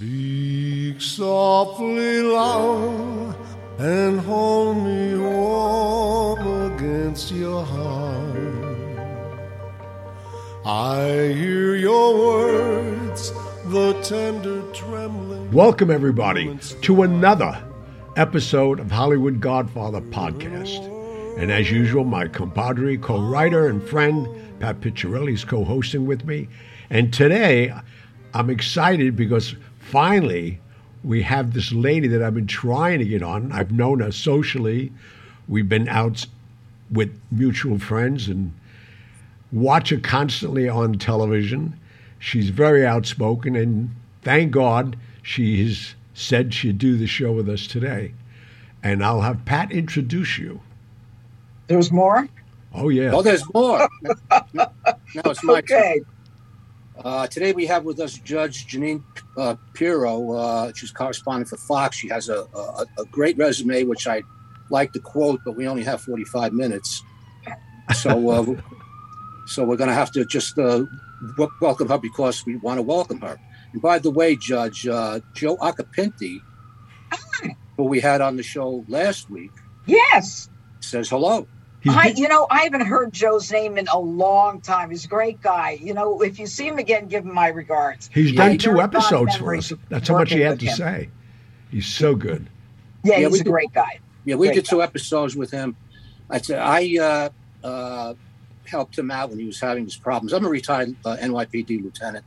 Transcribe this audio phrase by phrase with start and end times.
[0.00, 3.36] Speak softly, love,
[3.78, 8.98] and hold me warm against your heart.
[10.64, 13.30] I hear your words,
[13.66, 15.52] the tender trembling.
[15.52, 17.62] Welcome, everybody, to another
[18.16, 20.82] episode of Hollywood Godfather podcast.
[21.36, 24.26] And as usual, my compadre, co writer, and friend,
[24.60, 26.48] Pat Picciarelli, is co hosting with me.
[26.88, 27.74] And today,
[28.32, 30.60] I'm excited because finally
[31.02, 33.52] we have this lady that I've been trying to get on.
[33.52, 34.92] I've known her socially.
[35.48, 36.26] We've been out
[36.90, 38.52] with mutual friends and
[39.52, 41.78] watch her constantly on television.
[42.18, 43.90] She's very outspoken, and
[44.22, 48.12] thank God she has said she'd do the show with us today.
[48.82, 50.60] And I'll have Pat introduce you.
[51.66, 52.28] There's more?
[52.74, 53.12] Oh, yeah.
[53.12, 53.88] Oh, there's more.
[54.54, 54.66] no,
[55.14, 56.00] it's my Okay.
[56.98, 59.02] Uh, today we have with us Judge Jeanine
[59.36, 60.32] uh, Pirro.
[60.32, 61.96] Uh, she's correspondent for Fox.
[61.96, 64.24] She has a, a, a great resume, which I'd
[64.70, 67.02] like to quote, but we only have 45 minutes.
[67.94, 68.54] So, uh,
[69.46, 70.84] so we're going to have to just uh,
[71.36, 73.38] w- welcome her because we want to welcome her.
[73.72, 76.38] And by the way, Judge uh, Joe Acapinti,
[77.76, 79.52] who we had on the show last week,
[79.86, 80.50] Yes.
[80.80, 81.46] says hello.
[81.82, 84.90] He's I, you know, I haven't heard Joe's name in a long time.
[84.90, 85.78] He's a great guy.
[85.80, 88.10] You know, if you see him again, give him my regards.
[88.12, 89.70] He's Yeah, done two episodes for us.
[89.70, 90.76] of That's how much he had to him.
[90.76, 91.08] say.
[91.70, 92.48] He's so good.
[93.02, 94.00] Yeah, Yeah, he's we a did- great guy.
[94.26, 95.76] Yeah, we Great did two episodes with him.
[96.28, 98.14] I said I uh, uh,
[98.66, 100.34] helped him out when he was having his problems.
[100.34, 102.26] I'm a retired uh, NYPD lieutenant.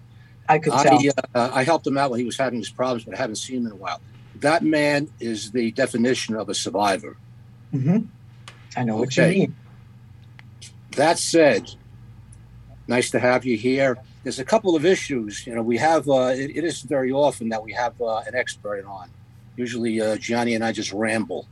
[0.49, 0.99] I could tell.
[0.99, 3.35] I, uh, I helped him out when he was having his problems, but I haven't
[3.35, 4.01] seen him in a while.
[4.35, 7.17] That man is the definition of a survivor.
[7.71, 7.99] hmm
[8.75, 9.55] I know what you mean.
[10.91, 11.71] That said,
[12.87, 13.97] nice to have you here.
[14.23, 15.45] There's a couple of issues.
[15.45, 16.07] You know, we have.
[16.07, 19.09] Uh, it, it isn't very often that we have uh, an expert on.
[19.55, 21.47] Usually, uh, Johnny and I just ramble.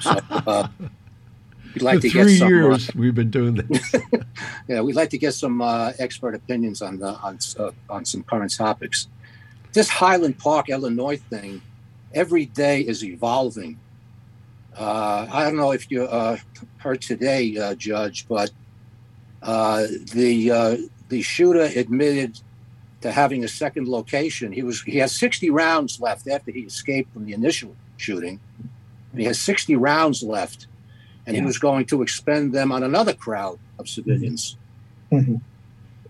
[0.00, 0.68] So, uh,
[1.74, 2.46] we'd like for to get three some.
[2.46, 3.94] uh, years we've been doing this.
[4.68, 8.22] Yeah, we'd like to get some uh, expert opinions on the, on uh, on some
[8.22, 9.08] current topics.
[9.72, 11.60] This Highland Park, Illinois thing,
[12.14, 13.78] every day is evolving.
[14.78, 16.36] Uh, I don't know if you uh,
[16.78, 18.50] heard today, uh, Judge, but
[19.42, 20.76] uh, the uh,
[21.08, 22.40] the shooter admitted
[23.00, 24.52] to having a second location.
[24.52, 28.38] He was he has 60 rounds left after he escaped from the initial shooting.
[29.16, 30.68] He has 60 rounds left,
[31.26, 34.56] and he was going to expend them on another crowd of civilians.
[35.10, 35.40] Mhm.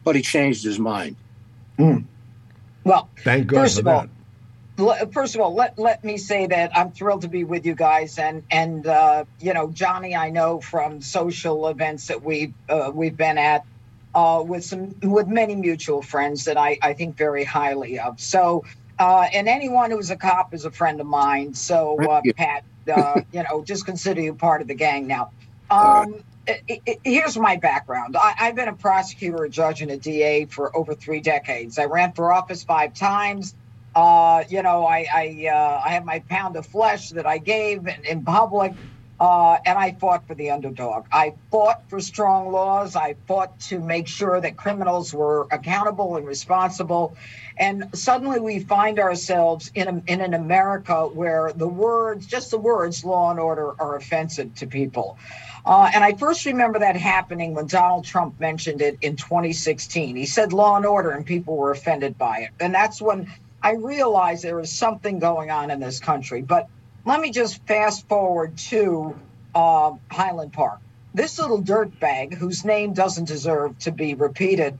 [0.04, 1.16] But he changed his mind.
[2.84, 4.10] Well, Thank God First for of all, that.
[5.12, 8.18] First of all, let let me say that I'm thrilled to be with you guys,
[8.18, 13.16] and and uh, you know Johnny, I know from social events that we've uh, we've
[13.16, 13.64] been at
[14.14, 18.20] uh, with some with many mutual friends that I I think very highly of.
[18.20, 18.64] So.
[18.98, 21.54] Uh, and anyone who's a cop is a friend of mine.
[21.54, 22.20] So, uh.
[22.36, 22.64] Pat,
[22.94, 25.30] uh, you know, just consider you part of the gang now.
[25.70, 26.22] Um,
[27.04, 28.16] here's my background.
[28.16, 31.78] I, I've been a prosecutor, a judge, and a DA for over three decades.
[31.78, 33.54] I ran for office five times.
[33.94, 37.86] Uh, you know, I I, uh, I have my pound of flesh that I gave
[37.86, 38.72] in, in public,
[39.18, 41.06] uh, and I fought for the underdog.
[41.12, 42.96] I fought for strong laws.
[42.96, 47.16] I fought to make sure that criminals were accountable and responsible.
[47.58, 52.58] And suddenly we find ourselves in a, in an America where the words, just the
[52.58, 55.18] words, law and order, are offensive to people.
[55.66, 60.16] Uh, and I first remember that happening when Donald Trump mentioned it in 2016.
[60.16, 62.50] He said law and order, and people were offended by it.
[62.60, 63.30] And that's when
[63.62, 66.42] I realized there is something going on in this country.
[66.42, 66.68] But
[67.04, 69.14] let me just fast forward to
[69.54, 70.80] uh, Highland Park.
[71.12, 74.78] This little dirtbag, whose name doesn't deserve to be repeated,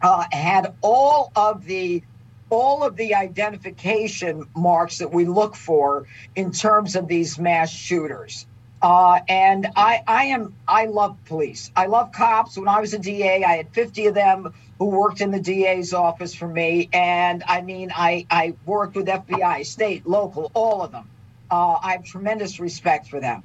[0.00, 2.02] uh, had all of the
[2.48, 6.06] all of the identification marks that we look for
[6.36, 8.46] in terms of these mass shooters.
[8.86, 11.72] Uh, and I, I am, I love police.
[11.74, 12.56] I love cops.
[12.56, 15.92] When I was a DA, I had 50 of them who worked in the DA's
[15.92, 16.88] office for me.
[16.92, 21.10] And I mean, I, I worked with FBI, state, local, all of them.
[21.50, 23.42] Uh, I have tremendous respect for them.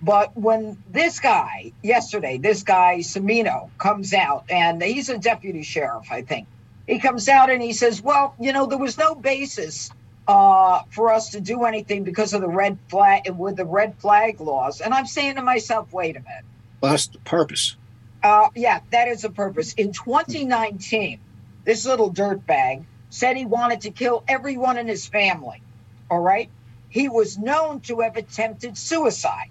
[0.00, 6.06] But when this guy, yesterday, this guy, Semino, comes out, and he's a deputy sheriff,
[6.12, 6.46] I think.
[6.86, 9.90] He comes out and he says, Well, you know, there was no basis
[10.26, 14.40] uh, for us to do anything because of the red flag with the red flag
[14.40, 14.80] laws.
[14.80, 16.44] And I'm saying to myself, wait a minute.
[16.80, 17.76] Well, that's the purpose.
[18.22, 19.74] Uh, yeah, that is the purpose.
[19.74, 21.20] In 2019,
[21.64, 25.62] this little dirtbag said he wanted to kill everyone in his family.
[26.10, 26.48] All right.
[26.88, 29.48] He was known to have attempted suicide.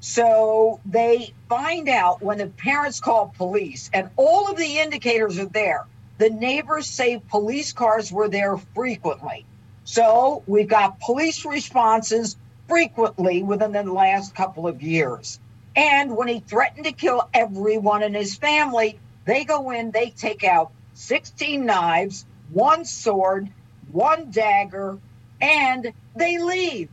[0.00, 5.46] So they find out when the parents call police, and all of the indicators are
[5.46, 5.86] there.
[6.18, 9.44] the neighbors say police cars were there frequently.
[9.84, 12.36] So we've got police responses
[12.68, 15.38] frequently within the last couple of years.
[15.76, 20.44] And when he threatened to kill everyone in his family, they go in, they take
[20.44, 23.50] out 16 knives, one sword,
[23.90, 24.98] one dagger,
[25.40, 26.88] and they leave.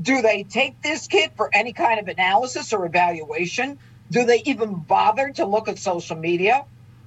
[0.00, 3.78] Do they take this kid for any kind of analysis or evaluation?
[4.10, 6.64] Do they even bother to look at social media?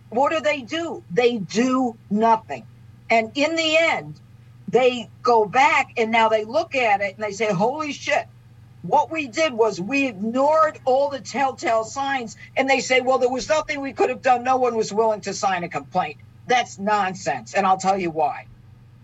[0.10, 1.04] What do they do?
[1.12, 2.66] They do nothing.
[3.10, 4.20] And in the end,
[4.72, 8.26] they go back and now they look at it and they say, holy shit,
[8.82, 12.36] what we did was we ignored all the telltale signs.
[12.58, 14.44] And they say, well, there was nothing we could have done.
[14.44, 16.18] No one was willing to sign a complaint.
[16.48, 17.56] That's nonsense.
[17.56, 18.48] And I'll tell you why.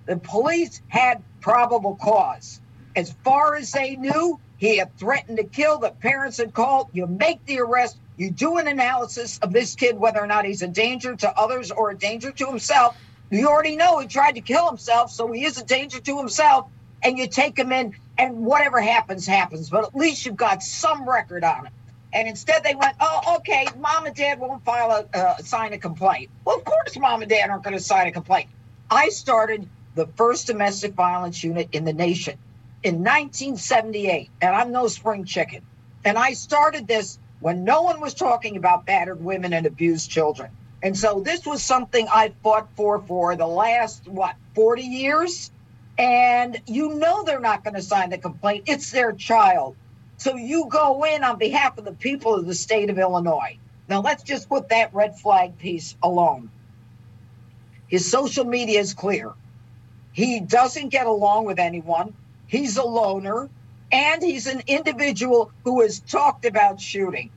[0.07, 2.62] The police had probable cause.
[2.95, 5.79] As far as they knew, he had threatened to kill.
[5.79, 6.89] The parents had called.
[6.94, 8.00] You make the arrest.
[8.17, 11.71] You do an analysis of this kid, whether or not he's a danger to others
[11.71, 12.95] or a danger to himself.
[13.31, 16.68] You already know he tried to kill himself, so he is a danger to himself.
[17.04, 19.69] And you take him in, and whatever happens, happens.
[19.69, 21.72] But at least you've got some record on it.
[22.13, 25.77] And instead, they went, "Oh, okay, mom and dad won't file a uh, sign a
[25.77, 28.50] complaint." Well, of course, mom and dad aren't going to sign a complaint.
[28.89, 32.38] I started the first domestic violence unit in the nation
[32.83, 35.62] in 1978, and I'm no spring chicken.
[36.06, 40.51] And I started this when no one was talking about battered women and abused children.
[40.85, 45.49] And so this was something I fought for for the last, what, 40 years?
[45.97, 48.65] And you know they're not going to sign the complaint.
[48.67, 49.75] It's their child.
[50.17, 53.57] So you go in on behalf of the people of the state of Illinois.
[53.89, 56.51] Now let's just put that red flag piece alone.
[57.88, 59.33] His social media is clear.
[60.11, 62.13] He doesn't get along with anyone.
[62.45, 63.49] He's a loner
[63.91, 67.31] and he's an individual who has talked about shooting.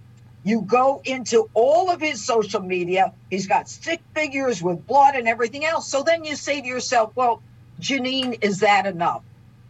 [0.48, 5.28] You go into all of his social media, he's got stick figures with blood and
[5.28, 5.90] everything else.
[5.90, 7.42] So then you say to yourself, well,
[7.82, 9.22] Jeanine, is that enough?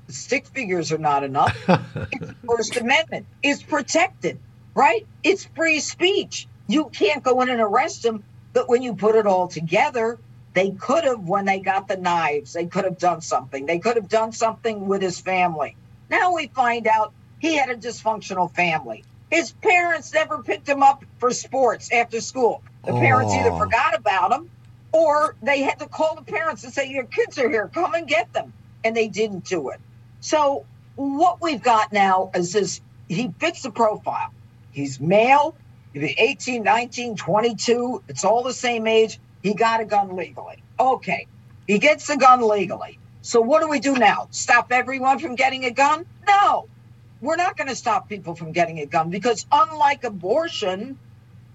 [0.06, 1.52] Stick figures are not enough.
[2.12, 3.26] it's First Amendment.
[3.42, 4.38] It's protected,
[4.76, 5.04] right?
[5.25, 6.46] It's free speech.
[6.69, 8.22] You can't go in and arrest him.
[8.52, 10.16] But when you put it all together,
[10.54, 13.66] they could have, when they got the knives, they could have done something.
[13.66, 15.74] They could have done something with his family.
[16.08, 19.02] Now we find out he had a dysfunctional family.
[19.30, 22.62] His parents never picked him up for sports after school.
[22.84, 23.58] The parents either Oh.
[23.58, 24.50] forgot about him
[24.92, 28.06] or they had to call the parents and say, Your kids are here, come and
[28.08, 28.52] get them.
[28.84, 29.80] And they didn't do it.
[30.20, 30.64] So,
[30.96, 34.30] what we've got now is this he fits the profile.
[34.70, 35.54] He's male,
[35.92, 39.19] he'd 18, 19, 22, it's all the same age.
[39.42, 40.62] He got a gun legally.
[40.81, 41.26] Okay,
[41.66, 42.98] he gets the gun legally.
[43.22, 44.28] So, what do we do now?
[44.31, 46.06] Stop everyone from getting a gun?
[46.26, 46.66] No,
[47.20, 50.99] we're not going to stop people from getting a gun because, unlike abortion,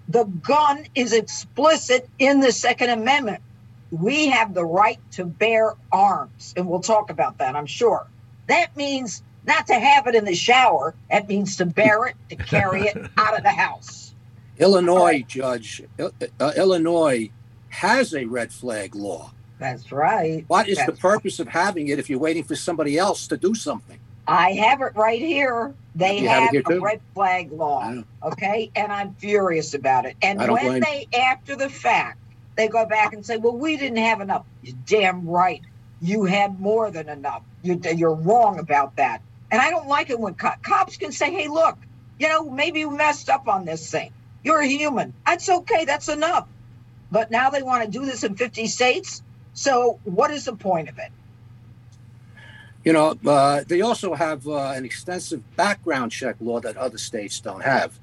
[0.08, 3.42] the gun is explicit in the Second Amendment.
[3.90, 8.06] We have the right to bear arms, and we'll talk about that, I'm sure.
[8.48, 12.36] That means not to have it in the shower, that means to bear it, to
[12.36, 14.14] carry it out of the house.
[14.58, 17.30] Illinois, Judge, uh, Illinois
[17.68, 19.32] has a red flag law.
[19.58, 20.44] That's right.
[20.48, 23.36] What is the That's- purpose of having it if you're waiting for somebody else to
[23.36, 23.98] do something?
[24.26, 25.74] I have it right here.
[25.94, 26.80] They You have have a too?
[26.80, 27.82] red flag law.
[28.22, 28.70] Okay.
[28.74, 30.16] And I'm furious about it.
[30.22, 32.18] And when blame they, after the fact,
[32.56, 34.46] they go back and say, well, we didn't have enough.
[34.62, 35.62] You're damn right.
[36.00, 37.42] You had more than enough.
[37.62, 39.22] You're, you're wrong about that.
[39.50, 41.78] And I don't like it when co- cops can say, hey, look,
[42.18, 44.10] you know, maybe you messed up on this thing.
[44.42, 45.14] You're a human.
[45.26, 45.84] That's okay.
[45.86, 46.48] That's enough.
[47.10, 49.22] But now they want to do this in 50 states.
[49.54, 51.10] So what is the point of it?
[52.84, 57.40] You know, uh, they also have uh, an extensive background check law that other states
[57.40, 57.98] don't have.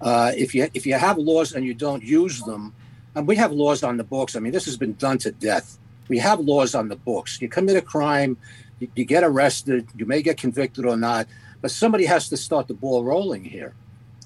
[0.00, 2.74] Uh, if you if you have laws and you don't use them,
[3.14, 4.34] and we have laws on the books.
[4.36, 5.78] I mean, this has been done to death.
[6.08, 7.40] We have laws on the books.
[7.40, 8.36] You commit a crime,
[8.80, 11.26] you, you get arrested, you may get convicted or not,
[11.62, 13.74] but somebody has to start the ball rolling here.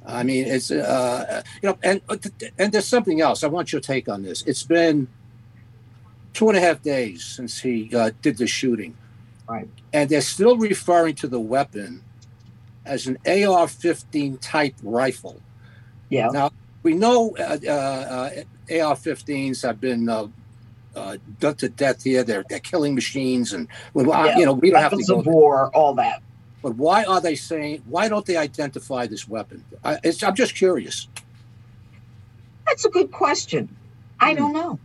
[0.05, 2.01] I mean, it's uh, you know, and
[2.59, 3.45] and there's something else.
[3.45, 4.43] I want your take on this.
[4.47, 5.09] It's been
[6.33, 8.97] two and a half days since he uh, did the shooting
[9.51, 9.69] Right.
[9.93, 12.03] and they're still referring to the weapon
[12.87, 15.41] as an AR-15 type rifle.
[16.09, 16.29] Yeah.
[16.33, 16.51] Now
[16.85, 18.31] we know uh, uh, uh,
[18.71, 20.29] AR-15s have been uh,
[20.95, 22.23] uh, done to death here.
[22.25, 24.39] They're they're killing machines, and well, Yeah.
[24.39, 25.19] you know we don't have to go.
[25.21, 26.23] of war, all that.
[26.63, 27.83] But why are they saying?
[27.87, 29.65] Why don't they identify this weapon?
[29.85, 31.09] I, it's, I'm just curious.
[32.67, 33.75] That's a good question.
[34.21, 34.37] I Hmm.
[34.39, 34.79] don't know.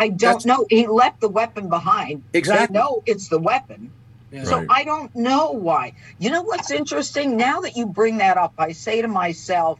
[0.00, 0.66] I don't That's- know.
[0.68, 2.24] He left the weapon behind.
[2.32, 2.66] Exactly.
[2.74, 3.92] They know it's the weapon.
[4.32, 4.44] Yeah.
[4.44, 4.66] So Right.
[4.70, 5.92] I don't know why.
[6.18, 7.36] You know what's interesting?
[7.36, 9.78] Now that you bring that up, I say to myself,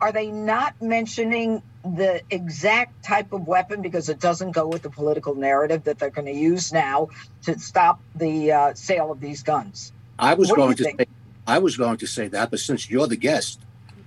[0.00, 4.90] are they not mentioning the exact type of weapon because it doesn't go with the
[4.90, 7.08] political narrative that they're going to use now
[7.42, 9.92] to stop the uh, sale of these guns.
[10.18, 11.00] I was What going to think?
[11.00, 11.06] say,
[11.46, 13.60] I was going to say that, but since you're the guest,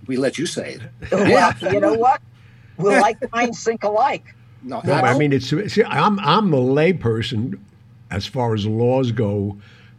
[0.05, 1.11] we let you say it.
[1.11, 2.21] Well, you know what?
[2.77, 4.35] We'll like minds think alike.
[4.63, 7.59] No, No, I mean, it's see, I'm I'm the layperson
[8.09, 9.57] as far as laws go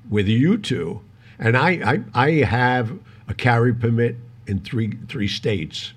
[0.09, 1.01] with you two,
[1.39, 1.71] and I
[2.15, 4.17] I, I have a carry permit
[4.47, 5.93] in three three states,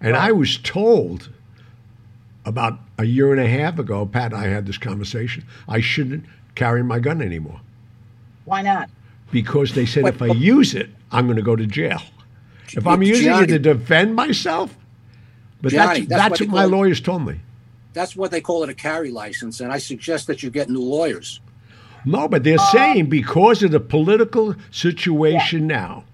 [0.00, 1.30] and I was told
[2.44, 5.44] about a year and a half ago, Pat and I had this conversation.
[5.66, 7.60] I shouldn't carry my gun anymore
[8.44, 8.90] Why not?
[9.30, 12.02] because they said if I use it, I'm going to go to jail.
[12.72, 14.76] If I'm using it to defend myself,
[15.60, 17.40] but Johnny, that's that's that's what what my lawyers told me.
[17.94, 20.82] That's what they call it a carry license, and I suggest that you get new
[20.82, 21.40] lawyers.
[22.04, 26.04] No, but they're uh, saying because of the political situation now,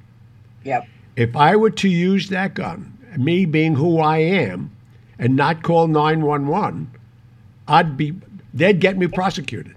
[0.63, 0.87] Yep.
[1.17, 4.71] if I were to use that gun, me being who I am,
[5.19, 6.91] and not call 911,
[7.67, 8.15] I'd be,
[8.55, 9.75] they'd get me prosecuted.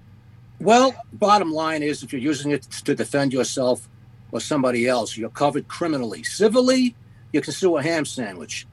[0.60, 3.90] Well, bottom line is, if you're using it to defend yourself
[4.32, 6.24] or somebody else, you're covered criminally.
[6.24, 6.96] Civilly,
[7.32, 8.68] you can sue a ham sandwich.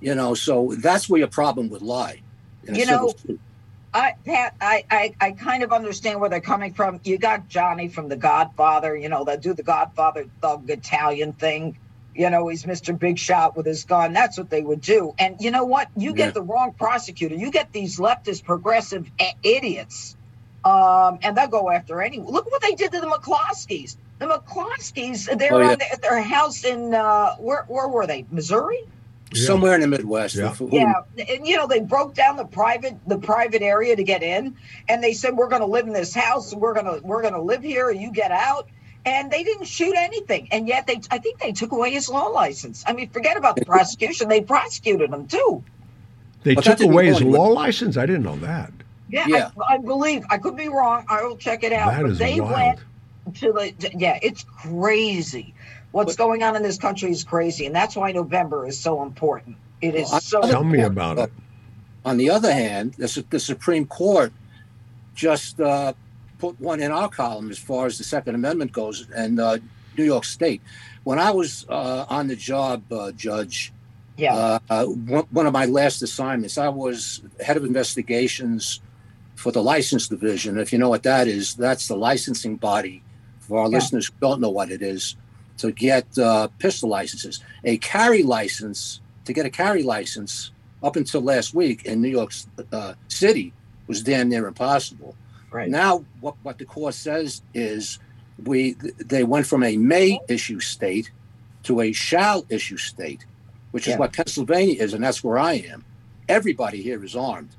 [0.00, 2.22] You know, so that's where your problem would lie.
[2.68, 3.14] You know.
[3.94, 7.00] I, Pat, I, I, I kind of understand where they're coming from.
[7.04, 11.78] You got Johnny from The Godfather, you know, they do the Godfather thug Italian thing.
[12.14, 12.98] You know, he's Mr.
[12.98, 14.12] Big Shot with his gun.
[14.12, 15.14] That's what they would do.
[15.18, 15.88] And you know what?
[15.96, 16.26] You Yeah.
[16.26, 17.34] get the wrong prosecutor.
[17.36, 19.10] You get these leftist progressive
[19.42, 20.16] idiots.
[20.64, 22.32] Um, and they'll go after anyone.
[22.32, 23.96] Look what they did to the McCloskeys.
[24.18, 25.72] The McCloskeys, they're Oh, yeah.
[25.72, 28.26] on their, their house in, uh, where, where were they?
[28.30, 28.80] Missouri?
[29.36, 30.34] Somewhere in the Midwest.
[30.36, 30.54] Yeah.
[30.70, 30.92] Yeah,
[31.28, 34.56] and you know they broke down the private the private area to get in,
[34.88, 36.54] and they said we're going to live in this house.
[36.54, 37.90] We're gonna we're gonna live here.
[37.90, 38.68] You get out,
[39.04, 42.28] and they didn't shoot anything, and yet they I think they took away his law
[42.28, 42.84] license.
[42.86, 45.64] I mean, forget about the prosecution; they prosecuted him too.
[46.42, 47.96] They But took away his law license?
[47.96, 48.72] I didn't know that.
[49.08, 49.50] Yeah, Yeah.
[49.68, 51.04] I, I believe I could be wrong.
[51.08, 51.90] I will check it out.
[51.90, 52.80] That but is they wild.
[53.26, 55.55] went to the yeah, it's crazy.
[55.96, 59.02] What's But- going on in this country is crazy, and that's why November is so
[59.02, 59.56] important.
[59.80, 60.40] It is Well, so.
[60.42, 61.32] Tell me about it.
[62.04, 64.30] On the other hand, the, the Supreme Court
[65.14, 65.94] just uh,
[66.38, 69.56] put one in our column as far as the Second Amendment goes, and uh,
[69.96, 70.60] New York State.
[71.04, 73.72] When I was uh, on the job, uh, Judge,
[74.18, 78.82] Yeah, uh, uh, one, one of my last assignments, I was head of investigations
[79.34, 80.58] for the license division.
[80.58, 83.02] If you know what that is, that's the licensing body
[83.40, 83.78] for our Yeah.
[83.78, 85.16] listeners who don't know what it is
[85.58, 87.40] to get uh, pistol licenses.
[87.64, 92.32] A carry license, to get a carry license up until last week in New York
[92.72, 93.52] uh, City
[93.86, 95.16] was damn near impossible.
[95.52, 95.70] right.
[95.70, 97.98] Now, what, what the court says is
[98.44, 101.10] we they went from a may issue state
[101.64, 103.24] to a shall issue state,
[103.70, 103.98] which is Yeah.
[103.98, 105.84] what Pennsylvania is, and that's where I am.
[106.28, 107.56] Everybody here is armed.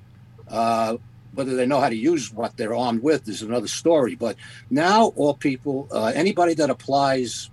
[0.47, 0.97] Uh,
[1.33, 4.15] whether they know how to use what they're armed with is another story.
[4.15, 4.37] But
[4.69, 7.49] now, all people, uh, anybody that applies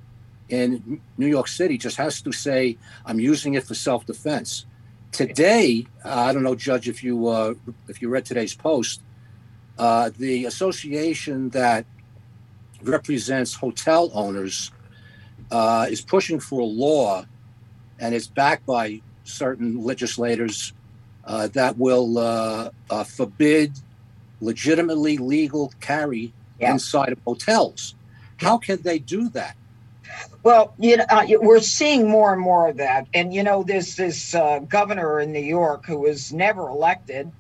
[0.49, 4.67] in New York City just has to say, "I'm using it for self-defense."
[5.13, 7.55] Today, uh, I don't know, Judge, if you uh,
[7.89, 9.03] if you read today's post,
[9.79, 11.87] uh, the association that
[12.83, 14.73] represents hotel owners
[15.51, 17.25] uh, is pushing for a law,
[17.99, 20.75] and it's backed by certain legislators
[21.25, 23.73] uh, that will uh, uh, forbid
[24.41, 26.73] legitimately legal carry Yeah.
[26.73, 27.95] inside of hotels.
[28.39, 29.57] How can they do that?
[30.43, 33.97] Well, you know, uh, we're seeing more and more of that, and you know, there's
[33.97, 37.33] this uh, governor in New York who was never elected,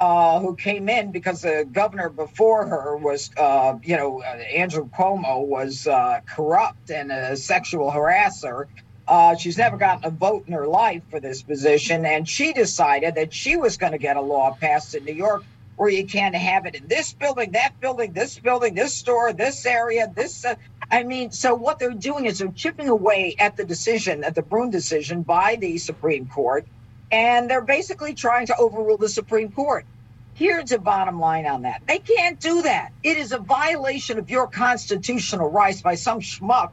[0.00, 4.88] uh, who came in because the governor before her was, uh, you know, uh, Andrew
[4.88, 8.66] Cuomo was uh, corrupt and a sexual harasser.
[9.38, 13.34] She's never gotten a vote in her life for this position, and she decided that
[13.34, 15.44] she was going to get a law passed in New York
[15.76, 19.66] where you can't have it in this building, that building, this building, this store, this
[19.66, 20.44] area, this.
[20.44, 20.54] Uh,
[20.92, 24.42] I mean, so what they're doing is they're chipping away at the decision, at the
[24.42, 26.66] Bruen decision by the Supreme Court,
[27.10, 29.86] and they're basically trying to overrule the Supreme Court.
[30.34, 31.82] Here's the bottom line on that.
[31.86, 32.92] They can't do that.
[33.02, 36.72] It is a violation of your constitutional rights by some schmuck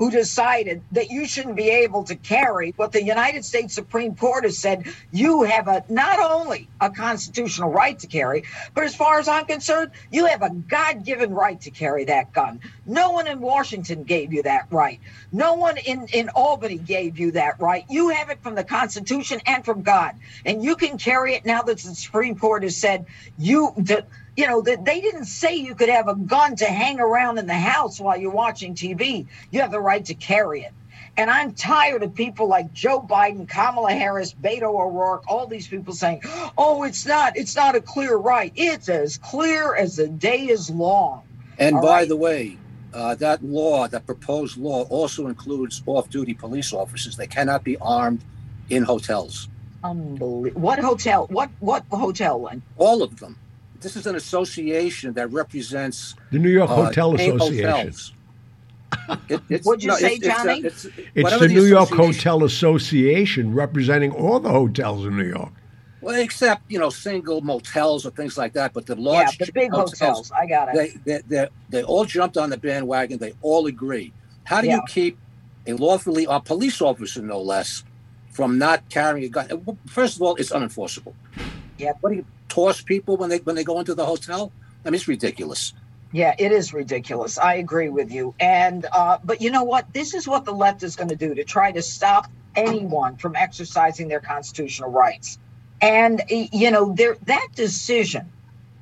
[0.00, 4.44] who decided that you shouldn't be able to carry what the United States Supreme Court
[4.44, 9.20] has said you have a not only a constitutional right to carry, but as far
[9.20, 12.60] as I'm concerned, you have a God-given right to carry that gun.
[12.86, 15.00] No one in Washington gave you that right.
[15.32, 17.84] No one in, in Albany gave you that right.
[17.90, 20.16] You have it from the Constitution and from God.
[20.46, 23.04] And you can carry it now that the Supreme Court has said
[23.38, 27.00] you that you know that they didn't say you could have a gun to hang
[27.00, 29.26] around in the house while you're watching TV.
[29.50, 30.72] You have the right to carry it.
[31.16, 35.92] And I'm tired of people like Joe Biden, Kamala Harris, Beto O'Rourke, all these people
[35.92, 36.22] saying,
[36.56, 38.52] oh, it's not, it's not a clear right.
[38.54, 41.22] It's as clear as the day is long.
[41.58, 42.08] And All by right.
[42.08, 42.56] the way,
[42.94, 47.16] uh, that law, that proposed law, also includes off-duty police officers.
[47.16, 48.22] They cannot be armed
[48.70, 49.48] in hotels.
[49.82, 50.60] Unbelievable.
[50.60, 51.26] What hotel?
[51.28, 52.50] What what hotel?
[52.76, 53.36] All of them.
[53.80, 57.64] This is an association that represents The New York uh, Hotel Association.
[57.70, 58.12] hotels.
[59.28, 60.58] It- it's- What'd you say, it's- it's, uh, Johnny?
[60.58, 65.52] it's- It's whatever the New York Hotel Association representing all the hotels in New York.
[66.02, 69.50] Well, except you know single motels or things like that, but the Yeah, large the
[69.52, 70.32] big hotels.
[70.32, 70.74] I got it.
[71.04, 73.18] they they they they all jumped on the bandwagon.
[73.18, 74.12] They all agree.
[74.44, 74.76] How do Yeah.
[74.76, 75.18] you keep
[75.66, 77.84] a lawfully a police officer, no less,
[78.30, 79.76] from not carrying a gun?
[79.86, 81.12] First of all, it's unenforceable.
[81.76, 81.98] Yep.
[82.00, 84.52] What do you toss people when they when they go into the hotel?
[84.84, 85.72] I mean, it's ridiculous.
[86.12, 87.38] Yeah, it is ridiculous.
[87.38, 88.34] I agree with you.
[88.40, 89.92] And uh, but you know what?
[89.92, 93.36] This is what the left is going to do to try to stop anyone from
[93.36, 95.38] exercising their constitutional rights.
[95.80, 98.30] And you know, there that decision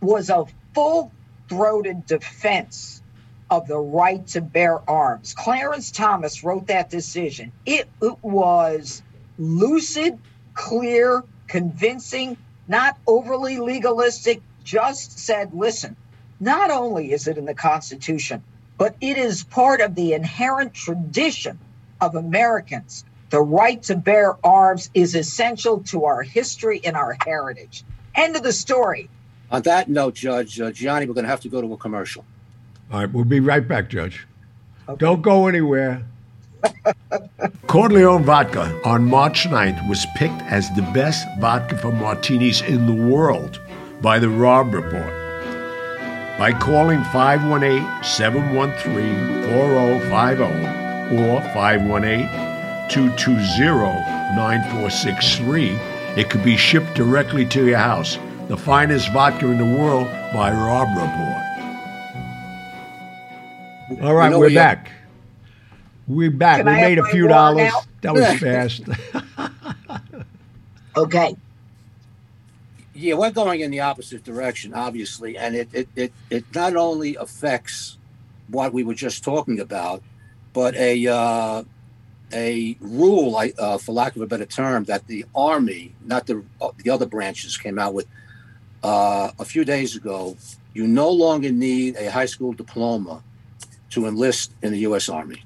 [0.01, 3.03] was a full-throated defense
[3.51, 5.35] of the right to bear arms.
[5.35, 7.53] Clarence Thomas wrote that decision.
[7.65, 9.03] It, it was
[9.39, 10.19] lucid,
[10.55, 12.37] clear, convincing,
[12.69, 15.97] not overly legalistic, just said, listen,
[16.41, 18.43] not only is it in the Constitution,
[18.77, 21.59] but it is part of the inherent tradition
[22.01, 23.05] of Americans.
[23.31, 27.85] The right to bear arms is essential to our history and our heritage.
[28.15, 29.11] End of the story.
[29.51, 32.25] On that note, Judge uh, Gianni, we're going to have to go to a commercial.
[32.93, 34.27] All right, we'll be right back, Judge.
[34.89, 34.99] Okay.
[34.99, 36.05] Don't go anywhere.
[37.67, 42.95] Corleone Vodka on March 9th was picked as the best vodka for martinis in the
[43.07, 43.61] world
[44.03, 45.13] by the Robb Report.
[46.39, 52.29] By calling 518 713 4050 or 518
[52.89, 53.77] 220
[54.37, 55.71] 9463,
[56.17, 58.19] it could be shipped directly to your house.
[58.49, 61.45] The finest vodka in the world by Robb Report.
[64.03, 64.91] All right, You know we're we- back.
[66.09, 66.59] We're back.
[66.59, 67.71] Can we I made a few dollars.
[67.71, 67.83] now?
[68.01, 68.83] That was fast.
[70.97, 71.37] Okay.
[72.93, 77.15] Yeah, we're going in the opposite direction, obviously, and it it, it, it not only
[77.15, 77.97] affects
[78.49, 80.03] what we were just talking about,
[80.53, 81.63] but a uh,
[82.33, 86.71] a rule, uh, for lack of a better term, that the Army, not the uh,
[86.83, 88.07] the other branches, came out with
[88.83, 90.37] uh, a few days ago.
[90.75, 93.23] You no longer need a high school diploma
[93.91, 95.09] to enlist in the U.S.
[95.09, 95.45] Army.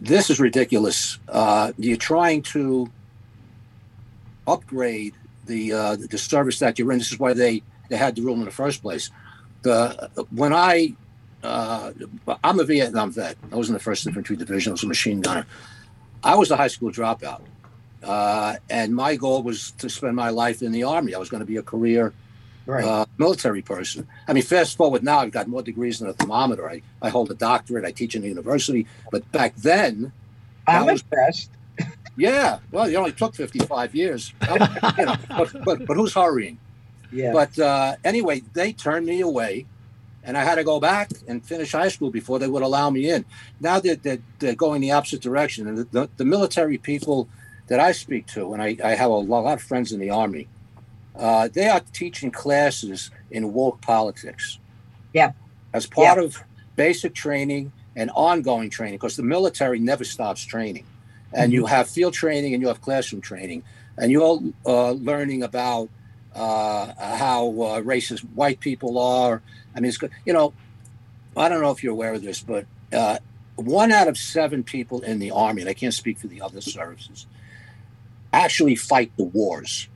[0.00, 1.18] This is ridiculous.
[1.28, 2.90] Uh, you're trying to
[4.46, 6.98] upgrade the uh, the service that you're in.
[6.98, 9.10] This is why they they had the rule in the first place.
[9.60, 10.96] The when I
[11.42, 11.92] uh,
[12.42, 13.36] I'm a Vietnam vet.
[13.52, 14.70] I was in the First Infantry Division.
[14.70, 15.46] I was a machine gunner.
[16.24, 17.42] I was a high school dropout,
[18.02, 21.14] uh, and my goal was to spend my life in the army.
[21.14, 22.14] I was going to be a career
[22.70, 22.84] Right.
[22.84, 24.06] uh, military person.
[24.28, 26.68] I mean, fast forward now, I've got more degrees than a thermometer.
[26.70, 27.84] I, I hold a doctorate.
[27.84, 28.86] I teach in the university.
[29.10, 30.12] But back then,
[30.66, 31.50] I'm that was- impressed.
[32.16, 34.32] yeah, well, it only took 55 years.
[34.42, 36.58] I- you know, but, but, but who's hurrying?
[37.12, 37.32] Yeah.
[37.32, 39.66] But uh, anyway, they turned me away,
[40.22, 43.10] and I had to go back and finish high school before they would allow me
[43.10, 43.24] in.
[43.58, 45.66] Now they're, they're, they're going the opposite direction.
[45.66, 47.28] And the, the, the military people
[47.66, 50.46] that I speak to, and I, I have a lot of friends in the Army,
[51.16, 54.58] uh, they are teaching classes in woke politics.
[55.12, 55.32] Yeah.
[55.72, 56.42] As part of
[56.76, 60.86] basic training and ongoing training, because the military never stops training.
[61.32, 63.62] And you have field training and you have classroom training.
[63.96, 65.88] And you're all uh, learning about
[66.34, 69.42] uh, how uh, racist white people are.
[69.74, 70.10] I mean, it's good.
[70.24, 70.52] You know,
[71.36, 73.18] I don't know if you're aware of this, but uh,
[73.56, 76.60] one out of seven people in the army, and I can't speak for the other
[76.60, 77.26] services,
[78.32, 79.88] actually fight the wars.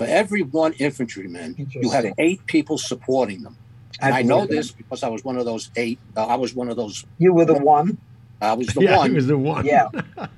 [0.00, 2.14] For every one infantryman, you have Interesting.
[2.16, 3.54] eight people supporting them.
[4.00, 5.98] And I I, know this because I was one of those eight.
[6.16, 7.04] Uh, I was one of those.
[7.18, 7.98] You were the one.
[8.40, 9.10] I was the yeah, one.
[9.10, 9.66] he was the one.
[9.74, 9.88] Yeah.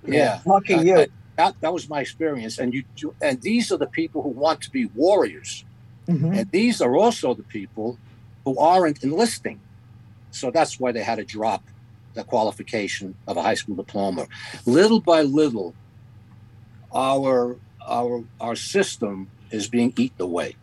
[0.05, 0.41] yeah.
[0.45, 0.99] Lucky I- you.
[0.99, 2.59] I- that, that was my experience.
[2.59, 5.65] And you, you and these are the people who want to be warriors.
[6.09, 6.37] Mhm.
[6.37, 7.99] And these are also the people
[8.45, 9.61] who aren't enlisting.
[10.33, 11.63] So that's why they had to drop
[12.15, 14.27] the qualification of a high school diploma.
[14.67, 15.73] Little by little,
[16.93, 17.57] our
[17.89, 20.57] our our system is being eaten away.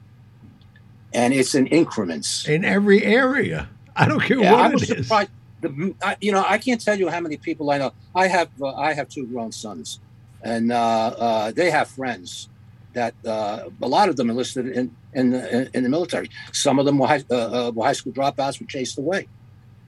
[1.13, 2.47] And it's in increments.
[2.47, 3.69] In every area.
[3.95, 5.07] I don't care Yeah, I what was it is.
[5.07, 5.31] surprised.
[5.61, 7.91] The, I, you know, I can't tell you how many people I know.
[8.15, 9.99] I have uh, I have two grown sons,
[10.41, 12.49] and uh, uh, they have friends
[12.93, 16.29] that uh, a lot of them enlisted in in the, in the military.
[16.53, 19.29] Some of them were high, uh, uh, were high school dropouts, were chased away.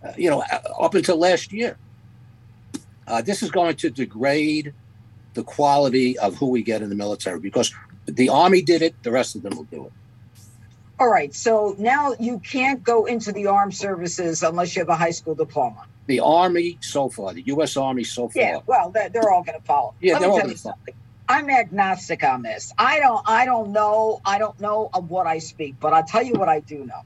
[0.03, 0.43] Uh, you know,
[0.81, 1.79] up until last year.
[3.07, 4.73] uh, this is going to degrade
[5.35, 7.73] the quality of who we get in the military because
[8.15, 9.91] the Army did it, the rest of them will do it.
[11.00, 11.34] All right.
[11.34, 15.34] So now you can't go into the armed services unless you have a high school
[15.34, 15.88] diploma.
[16.06, 17.76] The Army so far, the U.S.
[17.76, 18.41] Army so far.
[18.41, 18.60] Yeah.
[18.67, 19.95] Well, they're, they're all going to follow.
[20.00, 20.76] Yeah, Let they're all gonna you follow.
[21.28, 22.74] I'm agnostic on this.
[22.78, 23.28] I don't.
[23.28, 24.21] I don't know.
[24.26, 27.02] I don't know of what I speak, but I'll tell you what I do know.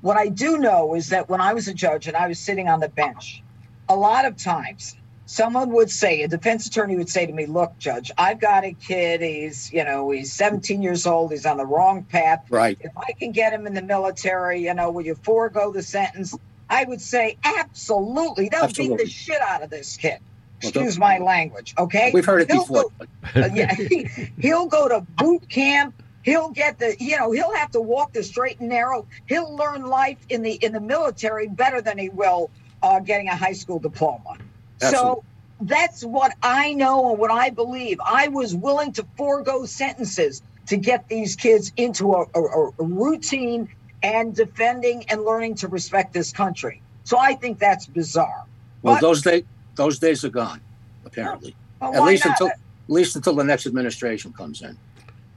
[0.00, 2.68] What I do know is that when I was a judge and I was sitting
[2.68, 3.42] on the bench,
[3.88, 4.96] a lot of times
[5.28, 8.72] someone would say, a defense attorney would say to me, "Look, judge, I've got a
[8.72, 9.20] kid.
[9.20, 11.30] He's, you know, he's 17 years old.
[11.30, 12.44] He's on the wrong path.
[12.50, 12.78] Right.
[12.80, 16.36] If I can get him in the military, you know, will you forego the sentence?"
[16.70, 18.48] I would say, "Absolutely.
[18.48, 20.18] They'll beat the shit out of this kid."
[20.62, 22.10] Well, Excuse my language, okay?
[22.12, 22.84] We've heard it He'll before.
[22.98, 24.08] go- uh, yeah, he,
[24.40, 26.02] he'll go to boot camp.
[26.22, 29.06] He'll get the, you know, he'll have to walk the straight and narrow.
[29.26, 32.50] He'll learn life in the in the military better than he will
[32.82, 34.36] uh, getting a high school diploma.
[34.80, 35.24] So
[35.60, 37.98] that's what I know and what I believe.
[38.04, 42.42] I was willing to forego sentences to get these kids into a, a,
[42.78, 43.68] a routine
[44.02, 46.80] and defending and learning to respect this country.
[47.04, 48.44] So I think that's bizarre.
[48.82, 50.60] Well, But- those days those days are gone,
[51.04, 51.54] apparently.
[51.80, 52.32] At least not?
[52.32, 54.76] until at least until the next administration comes in.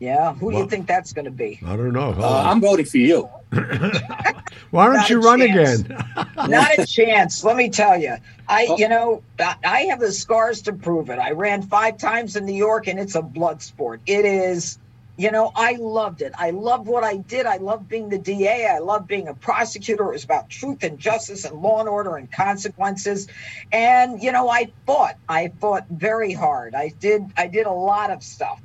[0.02, 1.60] Yeah, who do you think that's going to be?
[1.64, 2.12] I don't know.
[2.18, 3.30] Uh, I'm voting for you.
[4.72, 5.82] Why don't Not you run chance.
[5.82, 6.06] again?
[6.50, 7.44] Not a chance.
[7.44, 8.16] Let me tell you.
[8.50, 8.78] I, Oh.
[8.78, 11.20] you know, I- I have the scars to prove it.
[11.20, 14.02] I ran five times in New York, and it's a blood sport.
[14.08, 14.80] It is.
[15.18, 16.32] You know, I loved it.
[16.36, 17.46] I loved what I did.
[17.46, 18.66] I loved being the DA.
[18.66, 20.06] I loved being a prosecutor.
[20.10, 23.28] It was about truth and justice and law and order and consequences.
[23.72, 25.18] And you know, I fought.
[25.30, 26.74] I fought very hard.
[26.74, 27.22] I did.
[27.38, 28.60] I did a lot of stuff.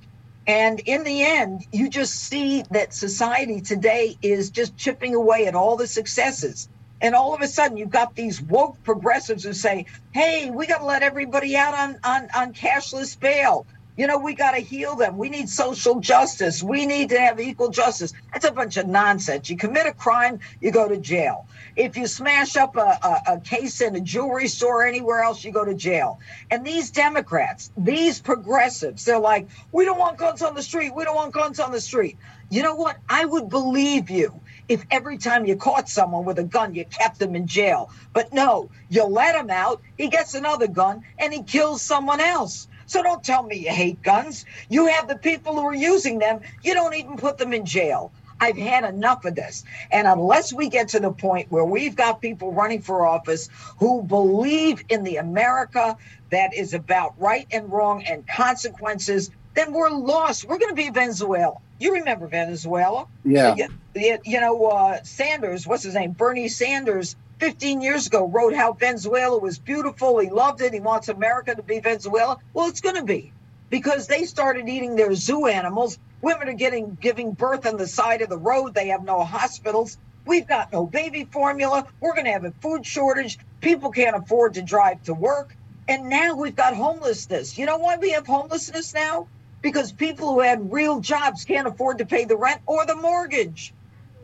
[0.46, 5.56] And in the end, you just see that society today is just chipping away at
[5.56, 6.68] all the successes.
[7.02, 10.78] And all of a sudden, you've got these woke progressives who say, "Hey, we got
[10.80, 13.66] to let everybody out on on on cashless bail.
[13.96, 15.16] You know, we got to heal them.
[15.16, 16.62] We need social justice.
[16.62, 19.48] We need to have equal justice." That's a bunch of nonsense.
[19.48, 21.46] You commit a crime, you go to jail.
[21.76, 25.44] If you smash up a, a, a case in a jewelry store or anywhere else,
[25.44, 26.20] you go to jail.
[26.50, 30.94] And these Democrats, these progressives, they're like, "We don't want guns on the street.
[30.94, 32.18] We don't want guns on the street."
[32.50, 32.98] You know what?
[33.08, 37.18] I would believe you if every time you caught someone with a gun, you kept
[37.18, 37.90] them in jail.
[38.12, 42.68] But no, you let him out, he gets another gun, and he kills someone else.
[42.86, 44.44] So don't tell me you hate guns.
[44.68, 48.12] You have the people who are using them, you don't even put them in jail.
[48.40, 49.64] I've had enough of this.
[49.90, 54.02] And unless we get to the point where we've got people running for office who
[54.02, 55.96] believe in the America
[56.30, 60.44] that is about right and wrong and consequences, then we're lost.
[60.46, 61.54] We're going to be Venezuela.
[61.78, 63.06] You remember Venezuela?
[63.24, 63.54] Yeah.
[63.56, 66.12] you, you- you know, uh, Sanders, what's his name?
[66.12, 70.18] Bernie Sanders, 15 years ago, wrote how Venezuela was beautiful.
[70.18, 70.72] He loved it.
[70.72, 72.38] He wants America to be Venezuela.
[72.54, 73.32] Well, it's going to be
[73.70, 75.98] because they started eating their zoo animals.
[76.22, 78.74] Women are getting giving birth on the side of the road.
[78.74, 79.98] They have no hospitals.
[80.24, 81.86] We've got no baby formula.
[82.00, 83.38] We're going to have a food shortage.
[83.60, 85.54] People can't afford to drive to work.
[85.88, 87.56] And now we've got homelessness.
[87.58, 89.28] You know why we have homelessness now?
[89.62, 93.72] Because people who had real jobs can't afford to pay the rent or the mortgage.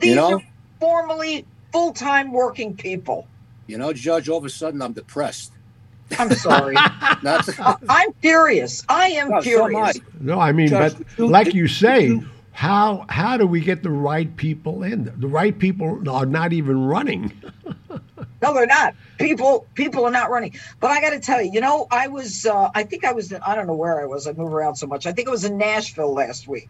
[0.01, 0.43] These You know- are
[0.81, 3.27] formerly full time working people.
[3.67, 5.53] You know, Judge, all of a sudden I'm depressed.
[6.19, 6.75] I'm sorry.
[7.23, 7.49] Not
[7.89, 8.83] I'm furious.
[8.89, 9.93] I am No, so am I.
[9.93, 10.01] furious.
[10.21, 13.83] No, I mean, Judge, but you- like you say, you- how how do we get
[13.83, 15.11] the right people in?
[15.17, 17.33] The right people are not even running.
[18.41, 18.97] No, they're not.
[19.21, 20.57] People people are not running.
[20.81, 23.31] But I got to tell you, you know, I was uh, I think I was
[23.31, 24.27] in, I don't know where I was.
[24.27, 25.07] I move around so much.
[25.07, 26.69] I think it was in Nashville last week.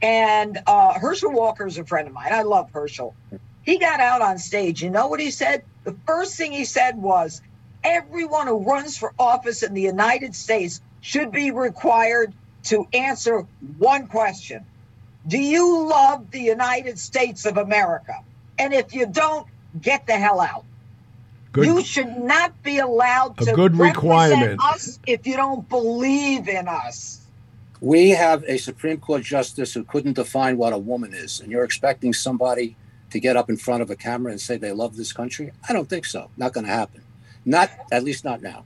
[0.00, 2.32] And uh, Herschel Walker's a friend of mine.
[2.32, 3.14] I love Herschel.
[3.62, 4.82] He got out on stage.
[4.82, 5.64] You know what he said?
[5.84, 7.40] The first thing he said was,
[7.84, 12.32] everyone who runs for office in the United States should be required
[12.64, 13.46] to answer
[13.78, 14.64] one question.
[15.26, 18.18] Do you love the United States of America?
[18.58, 19.46] And if you don't,
[19.80, 20.64] get the hell out.
[21.52, 21.66] Good.
[21.66, 24.60] You should not be allowed A to good represent requirement.
[24.64, 27.26] us if you don't believe in us.
[27.80, 31.64] We have a Supreme Court justice who couldn't define what a woman is, and you're
[31.64, 32.76] expecting somebody
[33.12, 35.52] to get up in front of a camera and say they love this country?
[35.68, 36.30] I don't think so.
[36.36, 37.02] Not going to happen.
[37.44, 38.64] Not at least not now.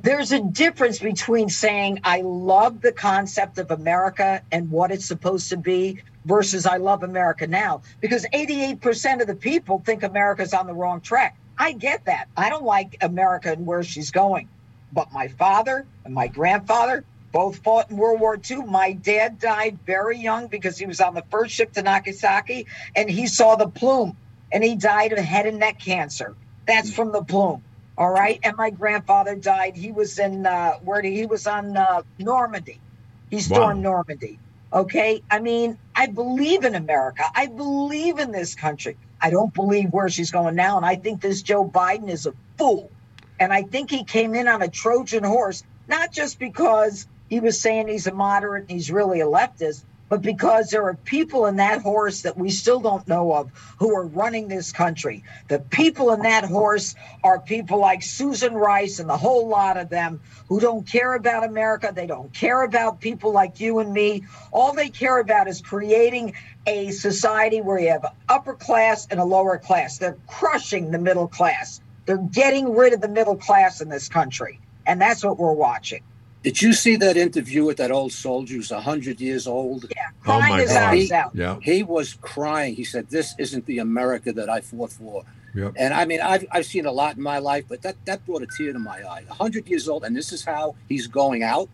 [0.00, 5.48] There's a difference between saying I love the concept of America and what it's supposed
[5.50, 10.66] to be versus I love America now because 88% of the people think America's on
[10.66, 11.36] the wrong track.
[11.58, 12.28] I get that.
[12.36, 14.48] I don't like America and where she's going.
[14.92, 18.64] But my father and my grandfather both fought in World War II.
[18.66, 23.10] My dad died very young because he was on the first ship to Nagasaki and
[23.10, 24.18] he saw the plume
[24.52, 26.36] and he died of head and neck cancer.
[26.66, 27.64] That's from the plume.
[27.96, 28.40] All right.
[28.44, 29.76] And my grandfather died.
[29.76, 32.82] He was in uh, where did he was on uh, Normandy.
[33.30, 33.82] He stormed Wow.
[33.82, 34.40] Normandy.
[34.72, 35.22] Okay.
[35.30, 37.24] I mean, I believe in America.
[37.34, 38.98] I believe in this country.
[39.22, 40.76] I don't believe where she's going now.
[40.78, 42.92] And I think this Joe Biden is a fool.
[43.38, 47.60] And I think he came in on a Trojan horse, not just because he was
[47.60, 51.56] saying he's a moderate and he's really a leftist, but because there are people in
[51.56, 55.22] that horse that we still don't know of who are running this country.
[55.48, 59.90] The people in that horse are people like Susan Rice and the whole lot of
[59.90, 61.92] them who don't care about America.
[61.94, 64.24] They don't care about people like you and me.
[64.50, 66.34] All they care about is creating
[66.66, 69.98] a society where you have an upper class and a lower class.
[69.98, 71.82] They're crushing the middle class.
[72.06, 74.58] They're getting rid of the middle class in this country.
[74.86, 76.02] And that's what we're watching.
[76.42, 79.86] Did you see that interview with that old soldier who's 100 years old?
[79.94, 80.82] Yeah, Oh, crying my his God.
[80.94, 81.34] eyes out.
[81.34, 81.58] Yeah.
[81.62, 82.74] He was crying.
[82.76, 85.24] He said, This isn't the America that I fought for.
[85.54, 85.72] Yep.
[85.76, 88.42] And I mean, I've, I've seen a lot in my life, but that, that brought
[88.42, 89.24] a tear to my eye.
[89.26, 91.68] 100 years old, and this is how he's going out.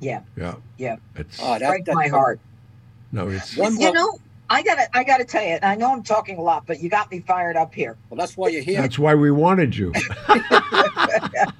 [0.00, 0.56] Yeah, Yeah.
[0.78, 0.96] Yeah.
[1.16, 2.38] It's, Oh, that, break that- my heart.
[3.10, 3.56] no, it's.
[3.56, 4.18] One You more- know,
[4.54, 5.58] I gotta, I gotta tell you.
[5.62, 7.96] I know I'm talking a lot, but you got me fired up here.
[8.08, 8.80] Well, that's why you're here.
[8.80, 9.92] That's why we wanted you.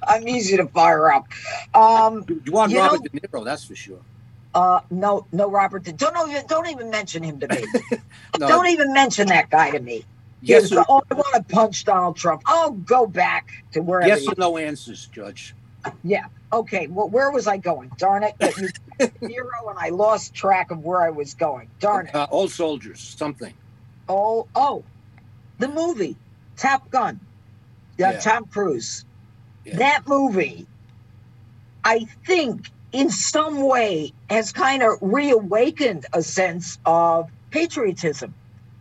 [0.07, 1.27] I'm easy to fire up.
[1.73, 3.99] Um, You, you want You Robert know- De Niro, that's for sure.
[4.53, 5.83] uh, no, no, Robert.
[5.97, 7.65] Don't even, don't even mention him to me.
[8.39, 10.03] No, Don't even mention that guy to me.
[10.41, 12.43] yes, Yes, or, oh, I want to punch Donald Trump.
[12.45, 14.05] I'll go back to where.
[14.07, 15.53] yes or no answers, Judge.
[16.51, 17.91] Okay, well, where was I going?
[17.97, 18.35] Darn it!
[19.25, 21.69] Zero, and I lost track of where I was going.
[21.79, 22.15] Darn it!
[22.15, 23.53] Uh, old soldiers, something.
[24.07, 24.83] Oh, oh,
[25.59, 26.15] the movie
[26.57, 27.19] Top Gun.
[27.97, 28.19] Yeah, Yeah.
[28.19, 29.05] Tom Cruise.
[29.65, 29.77] Yeah.
[29.77, 30.67] That movie,
[31.83, 38.33] I think, in some way, has kind of reawakened a sense of patriotism.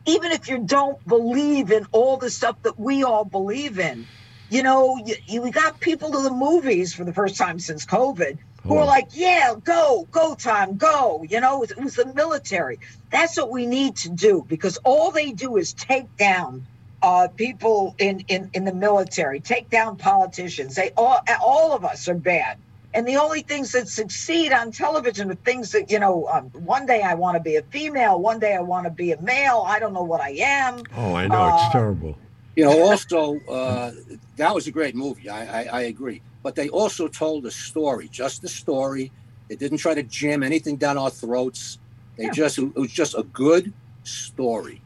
[0.06, 4.06] Even if you don't believe in all the stuff that we all believe in,
[4.54, 8.38] you know, you, you got people to the movies for the first time since COVID
[8.62, 11.24] who are like, yeah, go, go, Tom, go.
[11.28, 12.78] You know, it was, it was the military.
[13.10, 16.64] That's what we need to do because all they do is take down
[17.02, 20.76] uh, people in, in, in the military, take down politicians.
[20.76, 22.58] They all, all of us are bad.
[22.94, 26.86] And the only things that succeed on television are things that, you know, um, one
[26.86, 29.64] day I want to be a female, one day I want to be a male.
[29.66, 30.84] I don't know what I am.
[30.96, 31.42] Oh, I know.
[31.42, 32.16] Uh, It's terrible.
[32.56, 33.92] You know, also, uh,
[34.36, 35.28] that was a great movie.
[35.28, 36.22] I, I, I agree.
[36.42, 39.10] But they also told a story, just a story.
[39.48, 41.78] They didn't try to jam anything down our throats.
[42.16, 42.30] They Yeah.
[42.30, 43.72] just, it was just a good
[44.04, 44.80] story.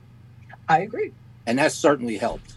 [0.68, 1.12] I agree.
[1.46, 2.54] And that certainly helped.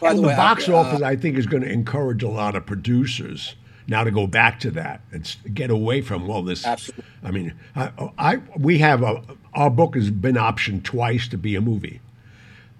[0.00, 2.22] By And the the, way, I- box uh, office, I think, is going to encourage
[2.22, 3.56] a lot of producers
[3.88, 6.66] now to go back to that and get away from all this.
[6.66, 7.04] Absolutely.
[7.24, 9.22] I mean, I, I we have a
[9.54, 12.00] our book has been optioned twice to be a movie.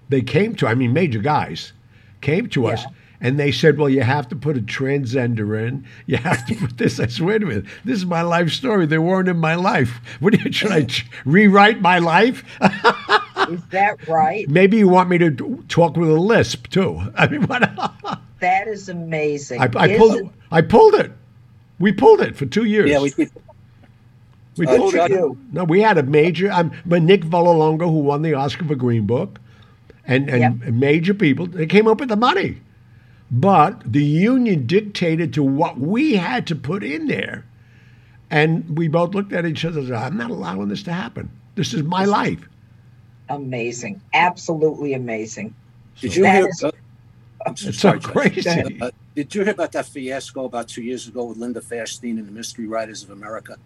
[0.09, 1.73] They came to, I mean, major guys
[2.21, 2.83] came to us
[3.19, 5.85] and they said, "Well, you have to put a transgender in.
[6.05, 8.85] You have to put this." I said, "Wait a minute, this is my life story.
[8.85, 9.99] They weren't in my life.
[10.19, 12.43] What do you should I ch- rewrite my life?
[13.49, 14.47] Is that right?
[14.49, 15.31] Maybe you want me to
[15.67, 17.01] talk with a lisp too.
[17.15, 17.63] I mean, what?"
[18.39, 19.59] That is amazing.
[19.61, 20.15] I, I pulled.
[20.17, 21.11] It, I pulled it.
[21.79, 22.87] We pulled it for two years.
[22.87, 23.27] Yeah, we, we,
[24.57, 25.37] We Uh, pulled Judge- it.
[25.51, 26.51] No, we had a major.
[26.51, 29.39] Um, but Nick Vallelonga, who won the Oscar for Green Book,
[30.07, 30.73] and and Yep.
[30.73, 32.57] major people, they came up with the money,
[33.29, 37.45] but the union dictated to what we had to put in there,
[38.31, 39.79] and we both looked at each other.
[39.79, 41.29] and said, I'm not allowing this to happen.
[41.55, 42.47] This is my life.
[43.29, 43.99] amazing.
[44.13, 45.53] Absolutely amazing.
[45.99, 46.47] did you That hear?
[46.49, 46.71] is- uh,
[47.45, 48.77] I'm so It's so sorry, crazy.
[48.81, 52.27] Uh, did you hear about that fiasco about two years ago with Linda Fairstein and
[52.27, 53.57] the Mystery Writers of America?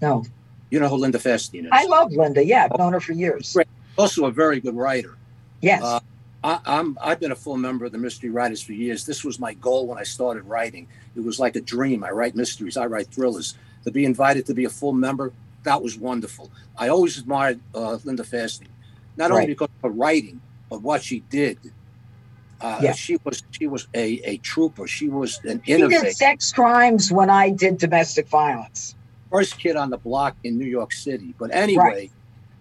[0.00, 0.24] No,
[0.70, 1.70] You know who Linda Fairstein is?
[1.72, 2.44] I love Linda.
[2.44, 3.56] Yeah, I've known her for years.
[3.96, 5.16] Also a very good writer.
[5.60, 5.82] Yes.
[5.82, 6.00] Uh,
[6.44, 9.04] I, I'm I've been a full member of the Mystery Writers for years.
[9.04, 10.86] This was my goal when I started writing.
[11.16, 12.04] It was like a dream.
[12.04, 12.76] I write mysteries.
[12.76, 13.54] I write thrillers.
[13.84, 15.32] To be invited to be a full member,
[15.64, 16.50] that was wonderful.
[16.76, 18.68] I always admired uh, Linda Fairstein,
[19.16, 21.58] not only because of her writing, but what she did.
[22.60, 22.92] Uh, Yeah.
[22.92, 24.86] She was she was a, a trooper.
[24.86, 26.04] She was an she innovator.
[26.06, 28.94] did sex crimes when I did domestic violence.
[29.30, 31.34] first kid on the block in New York City.
[31.38, 32.10] But anyway,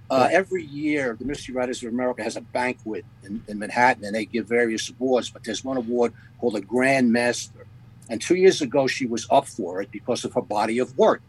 [0.09, 4.15] uh, every year the Mystery Writers of America has a banquet in, in Manhattan, and
[4.15, 5.29] they give various awards.
[5.29, 7.65] But there's one award called the Grand Master,
[8.09, 11.21] and two years ago she was up for it because of her body of work.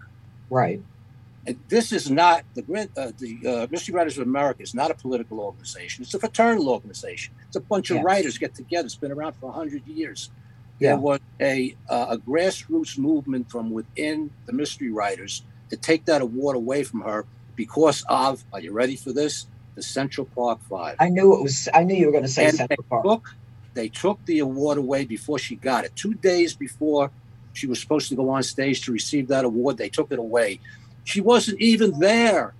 [0.50, 0.80] Right.
[1.46, 4.90] And this is not the Grand- uh, the uh, Mystery Writers of America is not
[4.90, 6.02] a political organization.
[6.02, 7.34] It's a fraternal organization.
[7.46, 8.86] It's a bunch of writers get together.
[8.86, 10.30] It's been around for hundred years.
[10.78, 10.90] Yeah.
[10.90, 16.20] There was a uh, a grassroots movement from within the Mystery Writers to take that
[16.20, 17.24] award away from her
[17.58, 18.42] because of.
[18.54, 19.46] Are you ready for this?
[19.74, 20.96] The Central Park Five.
[20.98, 21.68] I knew it was.
[21.74, 23.04] I knew you were going to say and Central Park.
[23.04, 23.36] took
[23.74, 25.94] They took the award away before she got it.
[25.94, 27.10] Two days before
[27.52, 30.60] she was supposed to go on stage to receive that award, they took it away.
[31.04, 32.54] She wasn't even there.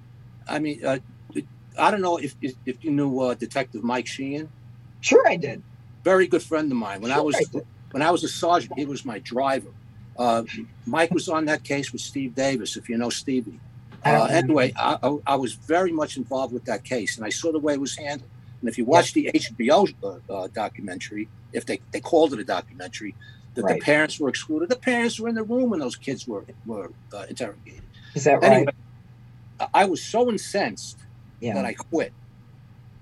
[0.49, 0.99] I mean, uh,
[1.79, 4.51] I don't know if if, if you knew uh, Detective Mike Sheehan.
[5.01, 5.63] Sure, I did.
[6.05, 7.01] Very good friend of mine.
[7.01, 7.61] When Sure I was I
[7.93, 9.71] when I was a sergeant, he was my driver.
[10.19, 10.43] Uh,
[10.87, 13.61] Mike was on that case with Steve Davis, if you know Stevie.
[14.05, 17.59] Uh, anyway, I, I, was very much involved with that case, and I saw the
[17.59, 18.31] way it was handled.
[18.61, 22.45] And if you watch the HBO uh, uh, documentary, if they, they called it a
[22.45, 23.15] documentary,
[23.55, 23.81] that Right.
[23.81, 24.69] the parents were excluded.
[24.69, 27.83] The parents were in the room when those kids were were uh, interrogated.
[28.15, 28.53] Is that right?
[28.53, 28.73] Anyway,
[29.61, 30.99] I- I was so incensed
[31.41, 31.55] yeah.
[31.55, 32.13] that I quit.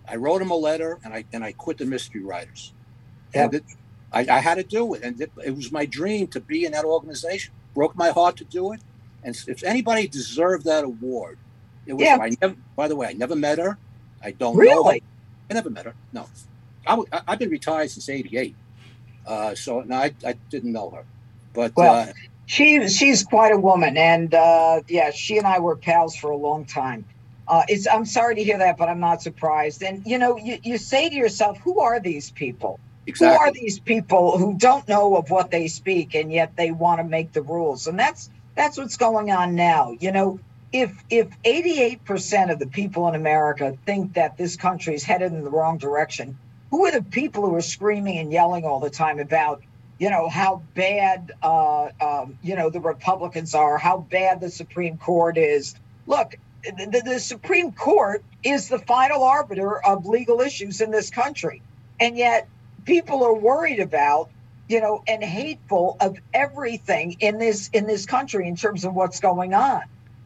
[0.09, 2.72] I wrote him a letter, and I and I quit the Mystery Writers.
[3.35, 3.44] Yep.
[3.44, 3.64] And it,
[4.12, 6.72] I, I had to do it, and it, it was my dream to be in
[6.72, 7.52] that organization.
[7.74, 8.80] Broke my heart to do it,
[9.26, 11.36] and if anybody deserved that award,
[11.84, 12.02] it was.
[12.02, 12.18] Yeah.
[12.20, 12.54] I never.
[12.76, 13.76] By the way, I never met her.
[14.22, 14.60] I don't know.
[14.60, 14.60] her.
[14.60, 15.02] really?
[15.50, 15.94] I never met her.
[16.12, 16.28] No,
[16.86, 18.54] I, have been retired since '88,
[19.26, 21.04] uh, so no, I, I didn't know her.
[21.52, 22.12] But Well, uh,
[22.46, 26.36] She she's quite a woman, and uh, yeah, she and I were pals for a
[26.36, 27.04] long time.
[27.48, 29.82] Uh, it's I'm sorry to hear that, but I'm not surprised.
[29.82, 32.78] And you know, you, you say to yourself, who are these people?
[33.18, 36.98] Who are these people who don't know of what they speak and yet they want
[37.00, 37.86] to make the rules?
[37.86, 39.94] And that's that's what's going on now.
[40.00, 40.40] You know,
[40.72, 45.44] if if 88% of the people in America think that this country is headed in
[45.44, 46.36] the wrong direction,
[46.70, 49.62] who are the people who are screaming and yelling all the time about,
[49.98, 54.96] you know, how bad uh, um, you know the Republicans are, how bad the Supreme
[54.96, 55.76] Court is?
[56.06, 61.62] Look, the, the Supreme Court is the final arbiter of legal issues in this country,
[62.00, 62.48] and yet
[62.84, 64.30] people are worried about
[64.68, 69.20] you know and hateful of everything in this in this country in terms of what's
[69.20, 69.83] going on.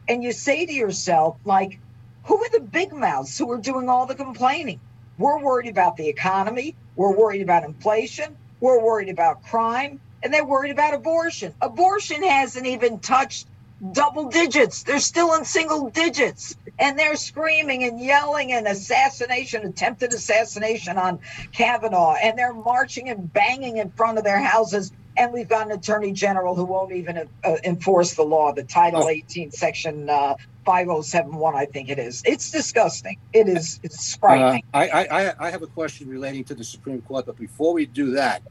[0.07, 1.79] And you say to yourself like
[2.23, 4.79] who are the big mouths who are doing all the complaining?
[5.17, 6.75] We're worried about the economy.
[6.95, 8.37] We're worried about inflation.
[8.59, 9.99] We're worried about crime.
[10.23, 11.53] And they're worried about abortion.
[11.61, 13.47] Abortion hasn't even touched
[13.93, 20.13] double digits they're still in single digits and they're screaming and yelling and assassination attempted
[20.13, 21.19] assassination on
[21.51, 24.91] Kavanaugh, and they're marching and banging in front of their houses.
[25.17, 29.03] And we've got an attorney general who won't even uh, enforce the law, the Title
[29.03, 29.09] Oh.
[29.09, 32.21] 18, Section uh, 5071, I think it is.
[32.25, 33.17] It's disgusting.
[33.33, 33.79] It is.
[33.83, 34.63] It's Uh, frightening.
[34.73, 37.85] I, I, I- I have a question relating to the Supreme Court, but before we
[37.85, 38.41] do that,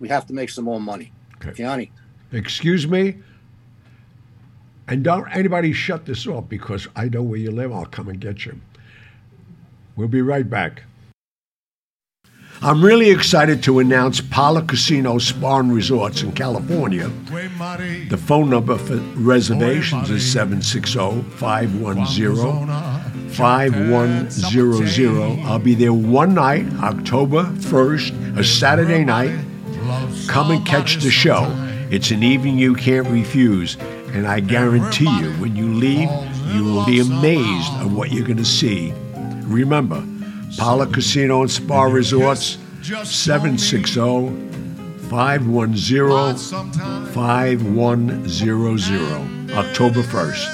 [0.00, 1.12] we have to make some more money.
[1.36, 1.52] Okay.
[1.52, 1.92] Gianni,
[2.32, 3.18] Excuse me.
[4.88, 7.72] And don't anybody shut this off because I know where you live.
[7.72, 8.60] I'll come and get you.
[9.96, 10.82] We'll be right back.
[12.62, 17.10] I'm really excited to announce Pala Casino Spa and Resorts in California.
[18.08, 25.40] The phone number for reservations is 760 510 5100.
[25.44, 29.38] I'll be there one night, October 1st, a Saturday night.
[30.26, 31.44] Come and catch the show.
[31.90, 33.76] It's an evening you can't refuse,
[34.14, 36.08] and I guarantee you, when you leave,
[36.52, 38.92] you will be amazed at what you're going to see.
[39.44, 40.02] Remember,
[40.56, 44.00] Pala Casino and Spa Resorts, 760
[45.08, 46.36] 510
[47.12, 50.52] 5100, October 1st.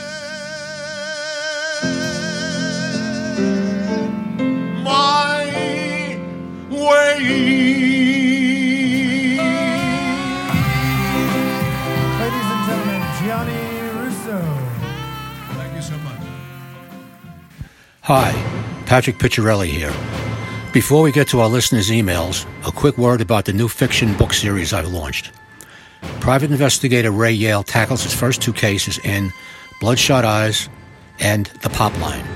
[4.85, 6.19] my
[6.71, 7.62] way.
[18.07, 18.33] Hi,
[18.87, 19.93] Patrick Picciarelli here.
[20.73, 24.33] Before we get to our listeners' emails, a quick word about the new fiction book
[24.33, 25.31] series I've launched.
[26.19, 29.33] Private investigator Ray Yale tackles his first two cases in
[29.81, 30.69] Bloodshot Eyes
[31.21, 32.27] and The Pop Line.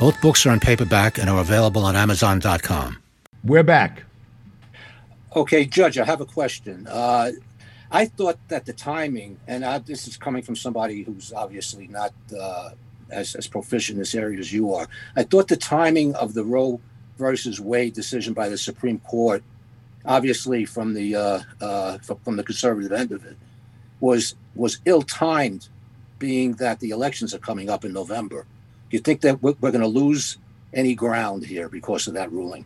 [0.00, 3.00] Both books are in paperback and are available on Amazon.com.
[3.44, 4.02] We're back.
[5.36, 6.88] okay, Judge, I have a question.
[6.88, 7.30] Uh,
[7.88, 12.12] I thought that the timing, and I, this is coming from somebody who's obviously not
[12.36, 12.70] uh,
[13.10, 14.88] as, as proficient in this area as you are.
[15.16, 16.80] I thought the timing of the Roe
[17.18, 19.42] versus Wade decision by the Supreme Court,
[20.04, 23.36] obviously from the uh, uh, from, the conservative end of it,
[24.00, 25.68] was was ill timed,
[26.18, 28.46] being that the elections are coming up in November.
[28.90, 30.38] Do you think that we're, we're going to lose
[30.72, 32.64] any ground here because of that ruling?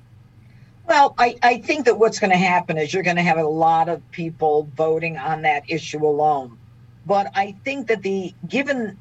[0.87, 3.47] Well, I, I think that what's going to happen is you're going to have a
[3.47, 6.57] lot of people voting on that issue alone.
[7.05, 8.99] But I think that the given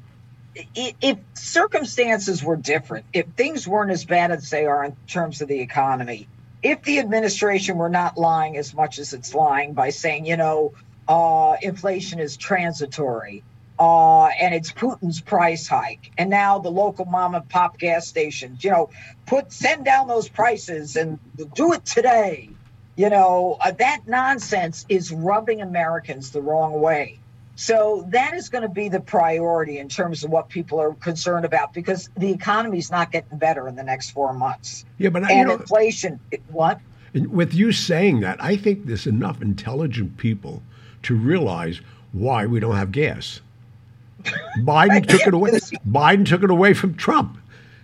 [0.74, 5.48] if circumstances were different, if things weren't as bad as they are in terms of
[5.48, 6.28] the economy,
[6.62, 10.72] if the administration were not lying as much as it's lying by saying, you know,
[11.06, 13.44] uh, inflation is transitory,
[13.78, 18.64] uh, and it's Putin's price hike, and now the local mom and pop gas stations,
[18.64, 18.90] you know,
[19.26, 21.18] put send down those prices and
[21.54, 22.50] do it today.
[22.96, 27.20] You know, uh, that nonsense is rubbing Americans the wrong way.
[27.60, 31.44] So that is going to be the priority in terms of what people are concerned
[31.44, 34.84] about because the economy is not getting better in the next four months.
[34.98, 36.20] Yeah, but I- you know- inflation,
[36.52, 36.80] what?
[37.14, 40.62] With you saying that, I think there's enough intelligent people
[41.02, 41.80] to realize
[42.12, 43.40] why we don't have gas.
[44.58, 45.50] Biden took it away.
[45.50, 47.38] Biden took it away from Trump.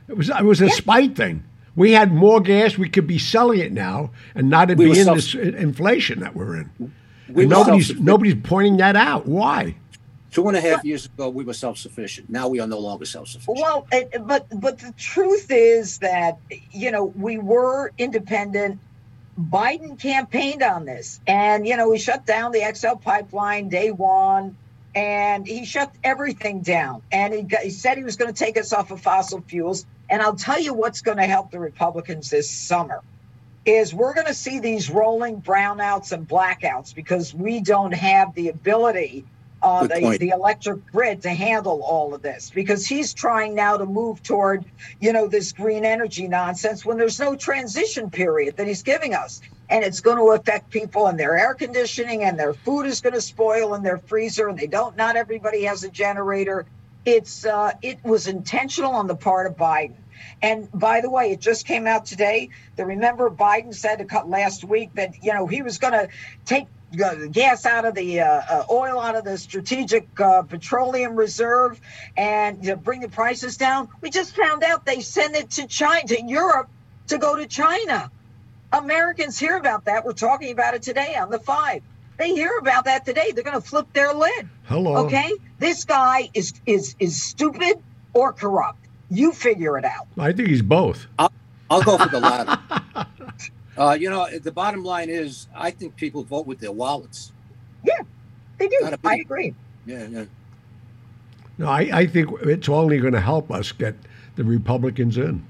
[0.06, 1.42] It was it was a spite thing.
[1.74, 2.78] We had more gas.
[2.78, 6.36] We could be selling it now, and not We be in self- this inflation that
[6.36, 6.92] we're in.
[7.28, 9.26] We nobody's nobody's pointing that out.
[9.26, 9.76] Why?
[10.30, 12.28] Two and a half years ago, we were self-sufficient.
[12.28, 13.56] Now we are no longer self-sufficient.
[13.56, 16.38] Well, eh, but but the truth is that
[16.72, 18.80] you know we were independent.
[19.38, 24.56] Biden campaigned on this, and you know he shut down the XL pipeline day one,
[24.94, 27.02] and he shut everything down.
[27.10, 29.86] And he, got, he said he was going to take us off of fossil fuels.
[30.10, 33.02] And I'll tell you what's going to help the Republicans this summer
[33.66, 38.48] is we're going to see these rolling brownouts and blackouts because we don't have the
[38.48, 39.24] ability
[39.64, 43.86] uh, the, the electric grid to handle all of this because he's trying now to
[43.86, 44.62] move toward
[45.00, 49.40] you know this green energy nonsense when there's no transition period that he's giving us.
[49.70, 53.14] And it's going to affect people and their air conditioning and their food is going
[53.14, 56.66] to spoil in their freezer and they don't not everybody has a generator.
[57.06, 59.94] It's uh, it was intentional on the part of biden
[60.42, 64.28] and by the way, it just came out today that remember Biden said a cut
[64.28, 66.08] last week that you know he was going to
[66.44, 71.16] take the gas out of the uh, uh, oil out of the strategic uh, petroleum
[71.16, 71.80] reserve
[72.16, 73.88] and you know, bring the prices down.
[74.00, 76.68] We just found out they sent it to China, to Europe,
[77.08, 78.10] to go to China.
[78.72, 80.04] Americans hear about that.
[80.04, 81.82] We're talking about it today on the five.
[82.16, 83.32] They hear about that today.
[83.32, 84.48] They're going to flip their lid.
[84.64, 85.06] Hello.
[85.06, 88.83] Okay, this guy is is is stupid or corrupt.
[89.10, 90.06] You figure it out.
[90.18, 91.06] I think he's both.
[91.18, 92.58] I'll go for the latter.
[93.78, 97.32] uh, you know, the bottom line is, I think people vote with their wallets.
[97.84, 97.98] Yeah,
[98.58, 98.78] they do.
[98.80, 98.98] Gotta.
[99.04, 99.54] I agree.
[99.86, 100.24] Yeah, yeah.
[101.58, 103.94] No, I, I think it's only going to help us get
[104.36, 105.44] the Republicans in.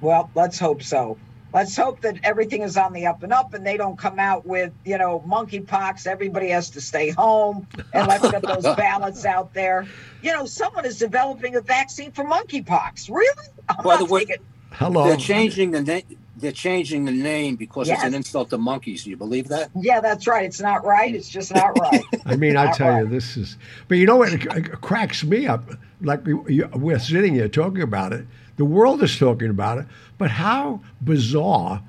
[0.00, 1.18] Well, let's hope so.
[1.52, 4.46] Let's hope that everything is on the up and up and they don't come out
[4.46, 6.06] with, you know, monkeypox.
[6.06, 9.86] Everybody has to stay home and let's get those ballots out there.
[10.22, 13.08] You know, someone is developing a vaccine for monkeypox.
[13.10, 13.46] Really?
[13.68, 15.06] I'm By not the way- taking- Hello.
[15.08, 16.02] They're changing the name.
[16.36, 19.02] They're changing the name because it's an insult to monkeys.
[19.02, 19.70] Do you believe that?
[19.74, 20.44] yeah, that's right.
[20.44, 21.12] It's not right.
[21.12, 22.04] It's just not right.
[22.26, 23.56] I mean, I Not tell you, this is.
[23.88, 24.32] But you know what?
[24.34, 25.68] It, it cracks me up.
[26.02, 28.24] Like we're sitting here talking about it.
[28.56, 29.86] The world is talking about it.
[30.18, 31.82] But how bizarre!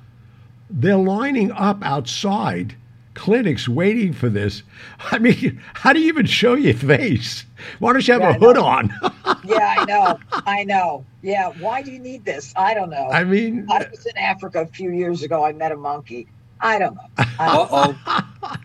[0.69, 2.75] They're lining up outside
[3.15, 4.63] clinics waiting for this.
[5.11, 7.43] I mean, how do you even show your face?
[7.80, 8.93] Why don't you have Yeah, a I hood on?
[9.43, 10.19] yeah, I know.
[10.32, 11.05] I know.
[11.21, 11.49] Yeah.
[11.59, 12.53] Why do you need this?
[12.55, 13.09] I don't know.
[13.11, 15.43] I mean, I was in Africa a few years ago.
[15.43, 16.27] I met a monkey.
[16.61, 17.01] I don't know.
[17.17, 17.99] Uh oh.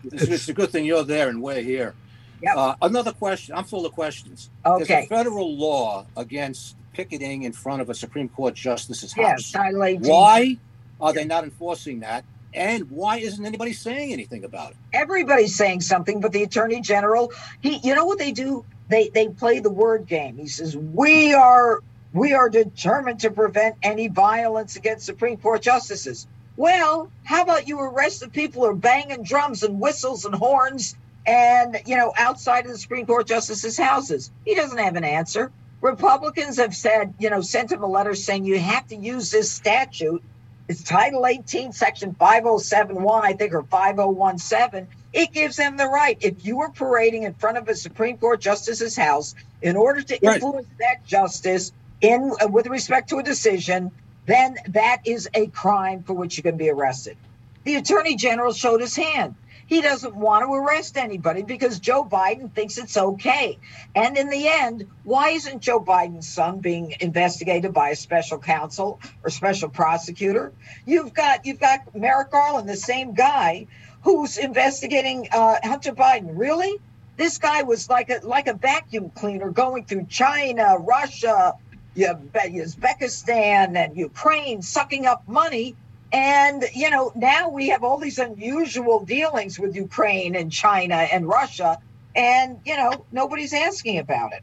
[0.05, 1.95] it's, it's a good thing you're there and we're here.
[2.41, 2.53] Yep.
[2.57, 3.55] Uh, another question.
[3.55, 4.49] I'm full of questions.
[4.75, 5.03] There's Okay.
[5.05, 9.73] a federal law against picketing in front of a Supreme Court justice's Yes, house.
[9.83, 10.01] 18.
[10.01, 10.57] Why
[11.01, 12.23] are they not enforcing that?
[12.53, 14.77] And why isn't anybody saying anything about it?
[14.93, 18.63] everybody's saying something, but the attorney general, he, you know what they do?
[18.87, 20.37] They they play the word game.
[20.37, 21.81] He says, "We are
[22.13, 27.79] we are determined to prevent any violence against Supreme Court justices." Well, how about you
[27.81, 32.65] arrest the people who are banging drums and whistles and horns and you know outside
[32.65, 34.31] of the Supreme Court justices' houses?
[34.45, 35.51] He doesn't have an answer.
[35.85, 39.51] Republicans have said, you know, sent him a letter saying you have to use this
[39.51, 40.23] statute
[40.67, 44.87] it's Title 18, Section 5071, I think, or 5017.
[45.13, 46.17] It gives them the right.
[46.21, 50.19] If you were parading in front of a Supreme Court justice's house in order to
[50.23, 50.35] Right.
[50.35, 51.71] influence that justice
[52.01, 53.91] in uh, with respect to a decision,
[54.25, 57.15] then that is a crime for which you can be arrested.
[57.63, 59.35] The Attorney General showed his hand.
[59.67, 63.57] He doesn't want to arrest anybody because Joe Biden thinks it's okay.
[63.95, 68.99] And in the end, why isn't Joe Biden's son being investigated by a special counsel
[69.23, 70.53] or special prosecutor?
[70.85, 73.65] You've got you've got Merrick Garland, the same guy
[74.03, 76.31] who's investigating uh, Hunter Biden.
[76.33, 76.79] Really?
[77.17, 81.53] This guy was like a like a vacuum cleaner going through China, Russia,
[81.97, 85.75] Uzbekistan, and Ukraine, sucking up money.
[86.15, 91.27] And you know now we have all these unusual dealings with Ukraine and China and
[91.27, 91.77] Russia,
[92.15, 94.41] and you know nobody's asking about it.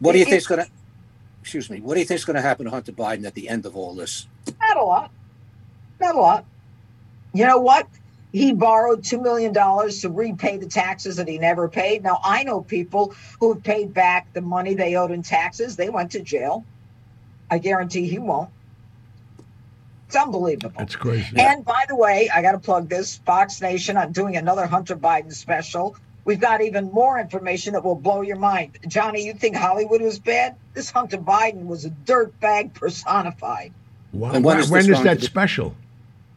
[0.00, 0.70] What do you think's going to?
[1.40, 1.80] Excuse me.
[1.80, 3.94] What do you think's going to happen to Hunter Biden at the end of all
[3.94, 4.26] this?
[4.60, 5.12] Not a lot.
[6.00, 6.44] Not a lot.
[7.32, 7.86] You know what?
[8.32, 12.02] He borrowed $2 million to repay the taxes that he never paid.
[12.02, 15.76] Now, I know people who have paid back the money they owed in taxes.
[15.76, 16.64] They went to jail.
[17.50, 18.50] I guarantee he won't.
[20.08, 20.80] It's unbelievable.
[20.80, 21.36] It's crazy.
[21.38, 23.98] And by the way, I got to plug this Fox Nation.
[23.98, 25.96] I'm doing another Hunter Biden special.
[26.24, 28.78] We've got even more information that will blow your mind.
[28.86, 30.56] Johnny, you think Hollywood was bad?
[30.72, 33.74] This Hunter Biden was a dirtbag personified.
[34.14, 34.32] Wow.
[34.32, 35.74] And when when is is, this going that special?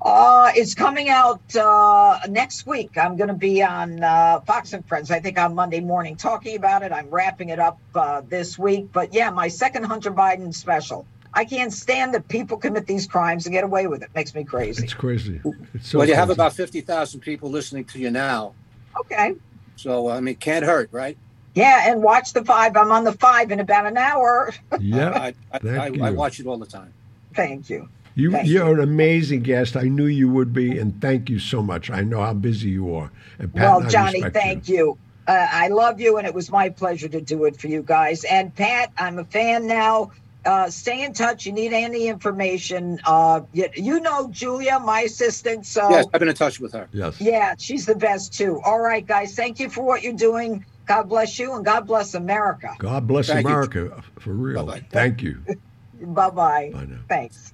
[0.02, 2.98] Uh, it's coming out uh, next week.
[2.98, 6.58] I'm going to be on uh, Fox and Friends, I think on Monday morning, talking
[6.58, 6.92] about it.
[6.92, 8.92] I'm wrapping it up uh, this week.
[8.92, 11.06] But yeah, my second Hunter Biden special.
[11.34, 14.10] I can't stand that people commit these crimes and get away with it.
[14.14, 14.84] Makes me crazy.
[14.84, 15.40] It's crazy.
[15.74, 18.54] It's so well, you have about 50,000 people listening to you now.
[19.00, 19.36] Okay.
[19.78, 21.18] So, I mean, can't hurt, right?
[21.54, 22.76] Yeah, and watch the five.
[22.78, 24.54] I'm on the five in about an hour.
[24.80, 25.12] Yeah.
[25.12, 26.04] I, I, Thank I, you.
[26.04, 26.94] I watch it all the time.
[27.36, 27.88] Thank you.
[28.16, 29.78] You, Thank you're an amazing guest.
[29.78, 31.90] I knew you would be, and thank you so much.
[31.90, 33.12] I know how busy you are.
[33.40, 34.98] And Pat well, and I Johnny, respect thank you.
[35.28, 38.24] Uh, I love you, and it was my pleasure to do it for you guys.
[38.26, 40.12] And Pat, I'm a fan now.
[40.44, 41.46] Uh, stay in touch.
[41.46, 43.00] You need any information?
[43.06, 45.66] Uh, you, you know Julia, my assistant.
[45.68, 46.88] So Yes, I've been in touch with her.
[46.92, 47.22] Yes.
[47.22, 48.60] yeah, she's the best too.
[48.66, 49.36] All right, guys.
[49.36, 50.66] Thank you for what you're doing.
[50.88, 52.76] God bless you, and God bless America.
[52.80, 53.50] God bless Thank you.
[53.54, 54.66] America for real.
[54.66, 54.86] Bye-bye.
[54.90, 55.40] Thank you.
[56.02, 56.72] Bye bye.
[56.74, 56.98] Bye now.
[57.08, 57.54] Thanks.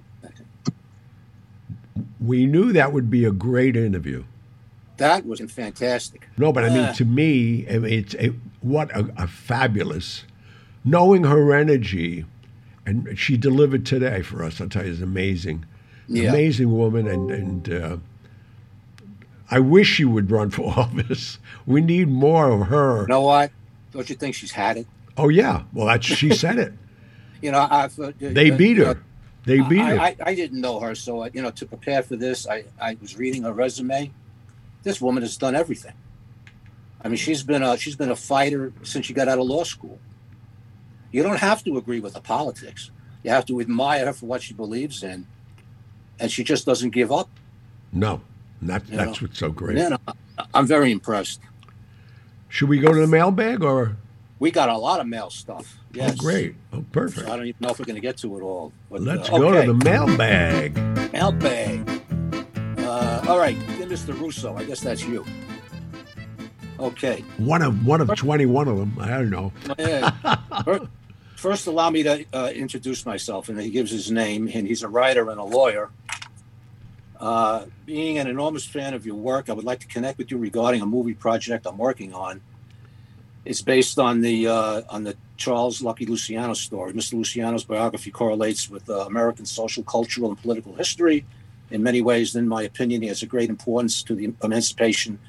[2.20, 4.24] We knew that would be a great interview.
[4.98, 6.28] That was fantastic.
[6.38, 6.92] No, but I mean, Yeah.
[6.94, 8.30] to me, I mean, it's a,
[8.62, 10.24] what a, a fabulous,
[10.84, 12.26] knowing her energy,
[12.88, 14.60] and she delivered today for us.
[14.62, 15.66] I'll tell you, it's amazing,
[16.08, 16.30] Yeah.
[16.30, 17.98] amazing woman, and and uh,
[19.52, 21.38] I wish she would run for office.
[21.66, 23.02] We need more of her.
[23.02, 23.52] You know what?
[23.92, 24.88] Don't you think she's had it?
[25.18, 26.74] Oh yeah, well that's she said it.
[27.40, 29.00] You know, I've, uh, They uh, beat her.
[29.46, 30.00] They beat I, her.
[30.02, 33.16] I, I didn't know her, so you know, to prepare for this, I, I was
[33.16, 34.12] reading her resume.
[34.82, 35.94] This woman has done everything.
[37.04, 39.64] I mean, she's been a she's been a fighter since she got out of law
[39.64, 40.00] school.
[41.12, 42.92] You don't have to agree with her politics.
[43.24, 45.26] You have to admire her for what she believes in,
[46.20, 47.30] and she just doesn't give up.
[47.92, 48.22] no,
[48.62, 49.28] that, You that's know.
[49.28, 49.78] what's so great.
[49.78, 49.98] You know,
[50.54, 51.40] I'm very impressed.
[52.50, 53.98] Should we go to the mailbag or?
[54.40, 55.78] We got a lot of mail stuff.
[55.94, 56.56] Yes, Oh, great.
[56.72, 57.28] Oh, So perfect.
[57.28, 58.72] I don't even know if we're going to get to it all.
[58.90, 59.66] But, Let's uh, go okay.
[59.66, 60.78] to the mailbag.
[61.12, 62.02] Mailbag.
[62.78, 64.18] Uh, all right, Mr.
[64.20, 64.56] Russo.
[64.56, 65.26] I guess that's you.
[66.80, 67.24] Okay.
[67.38, 68.96] One of one of twenty one of them.
[69.00, 69.52] I don't know.
[69.80, 70.12] Yeah.
[70.64, 70.88] Fir-
[71.36, 74.88] First, allow me to uh, introduce myself, and he gives his name, and he's a
[74.88, 75.92] writer and a lawyer.
[77.20, 80.38] Uh, being an enormous fan of your work, I would like to connect with you
[80.40, 82.42] regarding a movie project I'm working on.
[83.46, 86.94] It's based on the uh, on the Charles Lucky Luciano story.
[86.94, 87.14] Mr.
[87.14, 91.24] Luciano's biography correlates with uh, American social, cultural, and political history.
[91.70, 95.20] In many ways, in my opinion, he has a great importance to the emancipation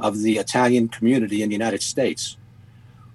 [0.00, 2.36] of the Italian community in the United States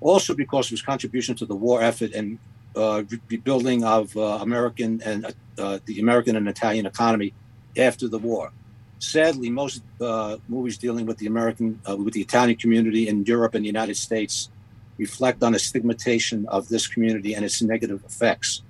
[0.04, 2.38] also because of his contribution to the war effort and
[2.76, 7.34] uh, rebuilding of uh, American and uh, the American and Italian economy
[7.78, 8.52] after the war.
[9.00, 13.54] Sadly, most uh, movies dealing with the American, uh, with the Italian community in Europe
[13.56, 14.50] and the United States
[14.98, 18.62] reflect on the stigmatization of this community and its negative effects.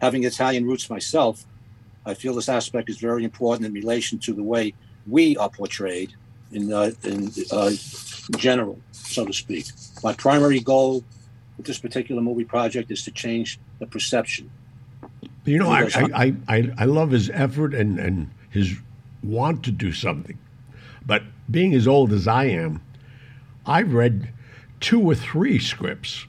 [0.00, 1.44] Having Italian roots myself,
[2.04, 4.74] I feel this aspect is very important in relation to the way
[5.06, 6.14] we are portrayed
[6.52, 7.70] in, uh, in uh,
[8.36, 9.66] general, so to speak.
[10.02, 11.04] My primary goal
[11.56, 14.50] with this particular movie project is to change the perception.
[15.44, 18.76] You know, I, I, I, I, love his effort and, and his
[19.22, 20.38] want to do something.
[21.04, 22.80] But being as old as I am,
[23.66, 24.32] I've read
[24.80, 26.26] two or three scripts,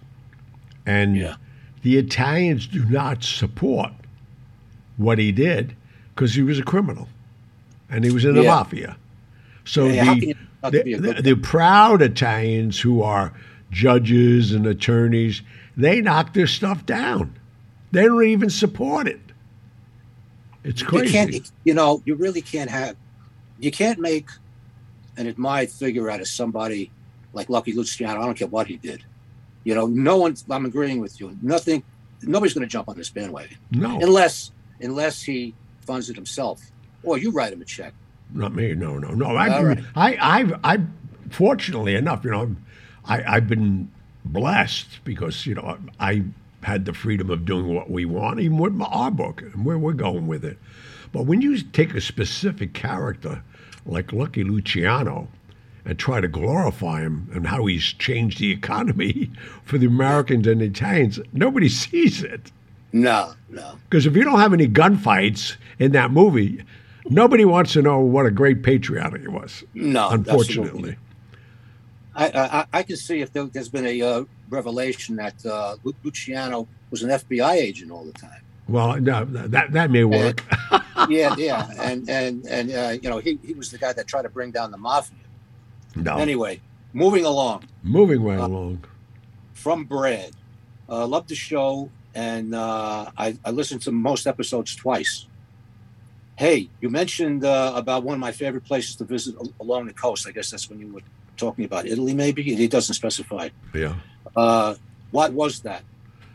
[0.86, 1.36] and Yeah.
[1.84, 3.92] the Italians do not support
[4.98, 5.76] what he did
[6.14, 7.08] because he was a criminal
[7.90, 8.56] and he was in the Yeah.
[8.56, 8.98] mafia.
[9.66, 10.36] So Yeah, the,
[10.70, 13.34] the, the, the proud Italians who are
[13.72, 15.42] judges and attorneys,
[15.76, 17.38] they knock their stuff down.
[17.92, 19.20] They don't even support it.
[20.64, 21.12] It's You crazy.
[21.12, 22.96] can't, you know, you really can't have,
[23.60, 24.30] you can't make
[25.18, 26.92] an admired figure out of somebody
[27.34, 28.22] like Lucky Luciano.
[28.22, 29.04] I don't care what he did.
[29.64, 30.36] You know, no one.
[30.50, 31.38] I'm agreeing with you.
[31.42, 31.84] Nothing.
[32.22, 36.62] Nobody's going to jump on this bandwagon no, unless unless he funds it himself,
[37.04, 37.94] or you write him a check.
[38.34, 38.74] Not me.
[38.74, 39.36] No, no, no.
[39.36, 39.84] I, right.
[39.96, 40.80] I, I've, I,
[41.30, 42.56] fortunately enough, you know,
[43.06, 43.92] I, I've been
[44.26, 46.24] blessed because you know I
[46.64, 49.78] had the freedom of doing what we want, even with my, our book and where
[49.78, 50.58] we're going with it.
[51.12, 53.44] But when you take a specific character
[53.86, 55.28] like Lucky Luciano
[55.86, 59.30] and try to glorify him and how he's changed the economy
[59.64, 62.52] for the Americans and the Italians, nobody sees it.
[62.94, 63.78] No, no.
[63.90, 66.64] Because if you don't have any gunfights in that movie,
[67.10, 69.64] nobody wants to know what a great patriot he was.
[69.74, 70.98] No, unfortunately.
[72.16, 75.96] I, I I can see if there, there's been a uh, revelation that uh, Lu-
[76.04, 78.42] Luciano was an FBI agent all the time.
[78.68, 80.44] Well, no, that that may work.
[81.10, 84.22] yeah, yeah, and and and uh, you know he he was the guy that tried
[84.24, 85.18] to bring down the mafia.
[85.96, 86.18] No.
[86.18, 86.62] Anyway,
[86.94, 88.84] moving along Moving right Uh, along.
[89.54, 90.32] from Brad.
[90.90, 95.26] Uh, love the show, and uh, I, I listened to most episodes twice.
[96.44, 99.94] Hey, you mentioned uh, about one of my favorite places to visit al- along the
[99.94, 100.28] coast.
[100.28, 101.00] I guess that's when you were
[101.38, 102.44] talking about Italy, maybe.
[102.44, 103.48] He doesn't specify.
[103.74, 103.96] Yeah.
[104.36, 104.76] Uh,
[105.12, 105.84] what was that?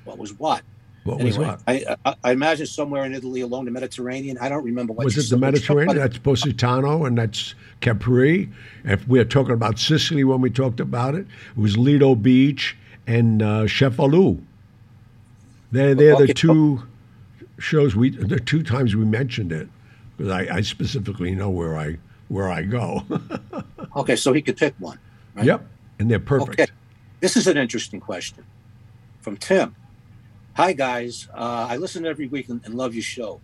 [0.06, 0.62] What was what?
[1.04, 1.96] What was Anyway, that?
[2.06, 4.38] I, I, I imagine somewhere in Italy along the Mediterranean.
[4.38, 5.98] I don't remember what Was it the Mediterranean?
[5.98, 8.48] That's Positano and that's Capri.
[8.84, 13.42] If we're talking about Sicily when we talked about it, it was Lido Beach and
[13.42, 14.42] uh, Cefalù.
[15.70, 16.86] They're, they're the two
[17.58, 19.68] shows we, the two times we mentioned it,
[20.18, 21.96] because I, I specifically know where I
[22.28, 23.04] where I go.
[23.96, 24.98] Okay, so he could pick one.
[25.34, 25.46] Right?
[25.46, 25.66] Yep,
[25.98, 26.60] and they're perfect.
[26.60, 26.70] Okay.
[27.20, 28.44] This is an interesting question
[29.20, 29.74] from Tim.
[30.54, 31.26] Hi, guys.
[31.34, 33.40] Uh, I listen every week and, and love your show.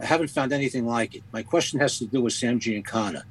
[0.00, 1.24] I haven't found anything like it.
[1.32, 3.24] My question has to do with Sam Giancana.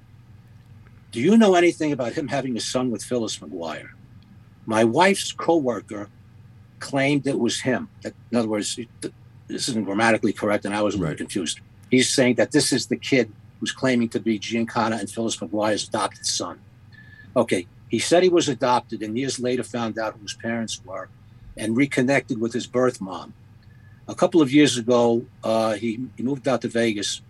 [1.12, 3.90] Do you know anything about him having a son with Phyllis McGuire?
[4.68, 6.10] My wife's coworker
[6.80, 7.90] claimed it was him.
[8.04, 8.78] That, in other words,
[9.48, 11.18] this isn't grammatically correct, and I was a little Right.
[11.18, 11.62] confused.
[11.90, 15.88] He's saying that this is the kid who's claiming to be Giancana and Phyllis McGuire's
[15.88, 16.60] adopted son.
[17.36, 21.10] Okay, he said he was adopted and years later found out who his parents were
[21.56, 23.34] and reconnected with his birth mom.
[24.08, 27.22] A couple of years ago, uh, he, he moved out to Vegas,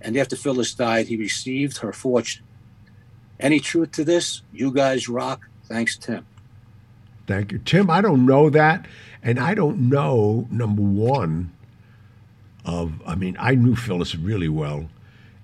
[0.00, 2.44] and after Phyllis died, he received her fortune.
[3.38, 4.42] Any truth to this?
[4.52, 5.48] You guys rock.
[5.64, 6.26] Thanks, Tim.
[7.26, 7.88] Thank you, Tim.
[7.88, 8.86] I don't know that,
[9.22, 11.52] and I don't know number one.
[12.64, 14.88] Of I mean, I knew Phyllis really well,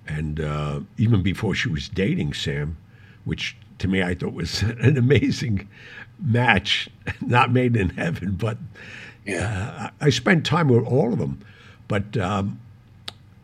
[0.07, 2.77] and uh, even before she was dating Sam,
[3.25, 5.67] which to me I thought was an amazing
[6.19, 6.89] match,
[7.21, 8.57] not made in heaven, but
[9.25, 9.89] Yeah.
[10.01, 11.39] I I spent time with all of them,
[11.87, 12.59] but um,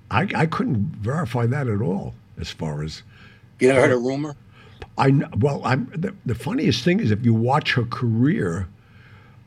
[0.10, 2.14] I, I couldn't verify that at all.
[2.40, 3.04] As far as
[3.60, 4.36] You never heard a rumor?
[4.98, 8.68] I well, I'm the, the funniest thing is if you watch her career,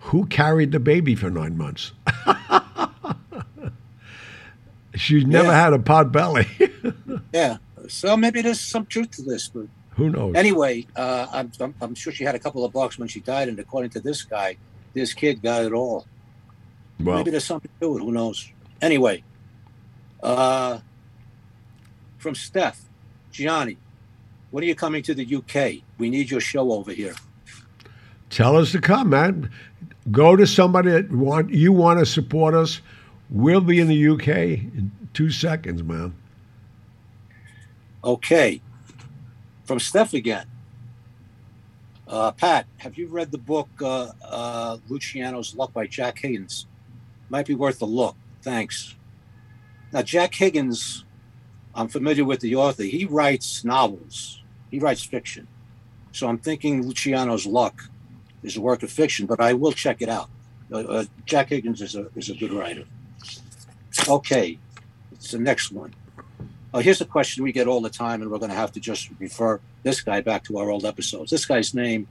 [0.00, 1.92] who carried the baby for nine months?
[4.96, 5.62] She's never Yeah.
[5.64, 6.46] had a pot belly.
[7.32, 7.58] Yeah.
[7.88, 9.66] So maybe there's some truth to this, but
[9.96, 10.34] who knows?
[10.36, 13.48] anyway, uh, I'm, I'm, I'm sure she had a couple of bucks when she died,
[13.48, 14.56] and according to this guy,
[14.94, 16.06] this kid got it all.
[17.00, 18.00] well, Maybe there's something to it.
[18.00, 18.48] Who knows?
[18.82, 19.22] Anyway,
[20.22, 20.78] uh,
[22.18, 22.80] from Steph,
[23.32, 23.76] Gianni,
[24.50, 25.82] when are you coming to the UK?
[25.98, 27.14] We need your show over here.
[28.30, 29.50] tell us to come, man.
[30.10, 32.80] Go to somebody that want you want to support us.
[33.30, 36.14] We'll be in the UK in two seconds, man.
[38.02, 38.60] Okay.
[39.64, 40.46] From Steph again.
[42.08, 46.66] Uh, Pat, have you read the book uh, uh, Luciano's Luck by Jack Higgins?
[47.28, 48.16] Might be worth a look.
[48.42, 48.96] Thanks.
[49.92, 51.04] Now, Jack Higgins,
[51.72, 52.82] I'm familiar with the author.
[52.82, 55.46] He writes novels, he writes fiction.
[56.10, 57.88] So I'm thinking Luciano's Luck
[58.42, 60.30] is a work of fiction, but I will check it out.
[60.72, 62.84] Uh, uh, Jack Higgins is a, is a good writer.
[64.08, 64.58] Okay,
[65.12, 65.94] it's the next one.
[66.72, 68.80] Oh, here's a question we get all the time, and we're going to have to
[68.80, 71.30] just refer this guy back to our old episodes.
[71.30, 72.06] This guy's name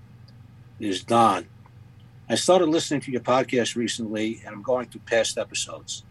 [0.80, 1.48] is Don.
[2.30, 6.04] I started listening to your podcast recently, and I'm going through past episodes.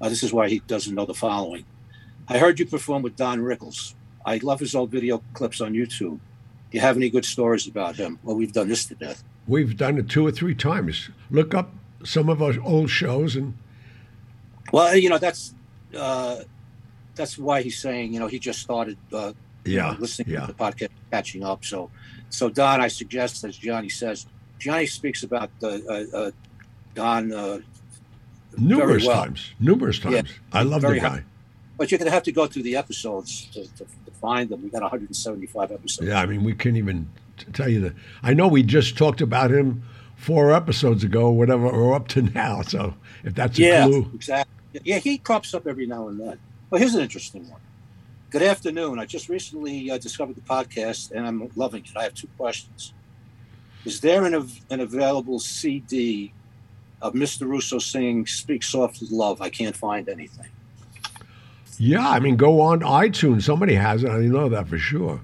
[0.00, 1.64] Uh, this is why he doesn't know the following.
[2.26, 3.94] I heard you perform with Don Rickles.
[4.24, 6.18] I love his old video clips on YouTube.
[6.18, 6.20] Do
[6.70, 8.18] you have any good stories about him?
[8.22, 9.22] Well, we've done this to death.
[9.46, 11.10] We've done it two or three times.
[11.30, 11.72] Look up
[12.04, 13.54] some of our old shows and
[14.72, 15.54] Well, you know that's
[15.96, 16.36] uh,
[17.14, 19.32] that's why he's saying you know he just started uh,
[19.64, 20.40] you know, yeah, listening yeah.
[20.40, 21.64] to the podcast, catching up.
[21.64, 21.90] So,
[22.30, 24.26] so Don, I suggest, as Johnny says,
[24.58, 26.30] Johnny speaks about uh, uh, uh,
[26.94, 27.58] Don, uh,
[28.56, 29.24] Numerous well.
[29.24, 30.30] times, numerous Yeah, times.
[30.52, 31.24] I love the high- guy.
[31.76, 34.62] but you're going to have to go through the episodes to, to, to find them.
[34.62, 36.08] We got 175 episodes.
[36.08, 37.08] Yeah, I mean, we couldn't even
[37.52, 37.92] tell you that.
[38.22, 39.82] I know we just talked about him
[40.16, 42.62] four episodes ago, or whatever, or up to now.
[42.62, 42.94] So
[43.24, 44.52] if that's a Yeah, clue, exactly.
[44.72, 46.38] Yeah, he crops up every now and then.
[46.70, 47.60] Well, here's an interesting one.
[48.30, 48.98] Good afternoon.
[48.98, 51.96] I just recently uh, discovered the podcast and I'm loving it.
[51.96, 52.94] I have two questions.
[53.84, 56.32] Is there an, an available CD
[57.02, 57.48] of Mr.
[57.48, 59.40] Russo singing Speak Softly Love?
[59.42, 60.46] I can't find anything.
[61.78, 63.42] yeah, I mean, go on iTunes.
[63.42, 64.10] Somebody has it.
[64.10, 65.20] I know that for sure.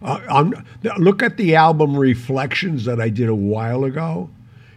[0.00, 0.52] Uh,
[0.96, 4.30] look at the album Reflections that I did a while ago,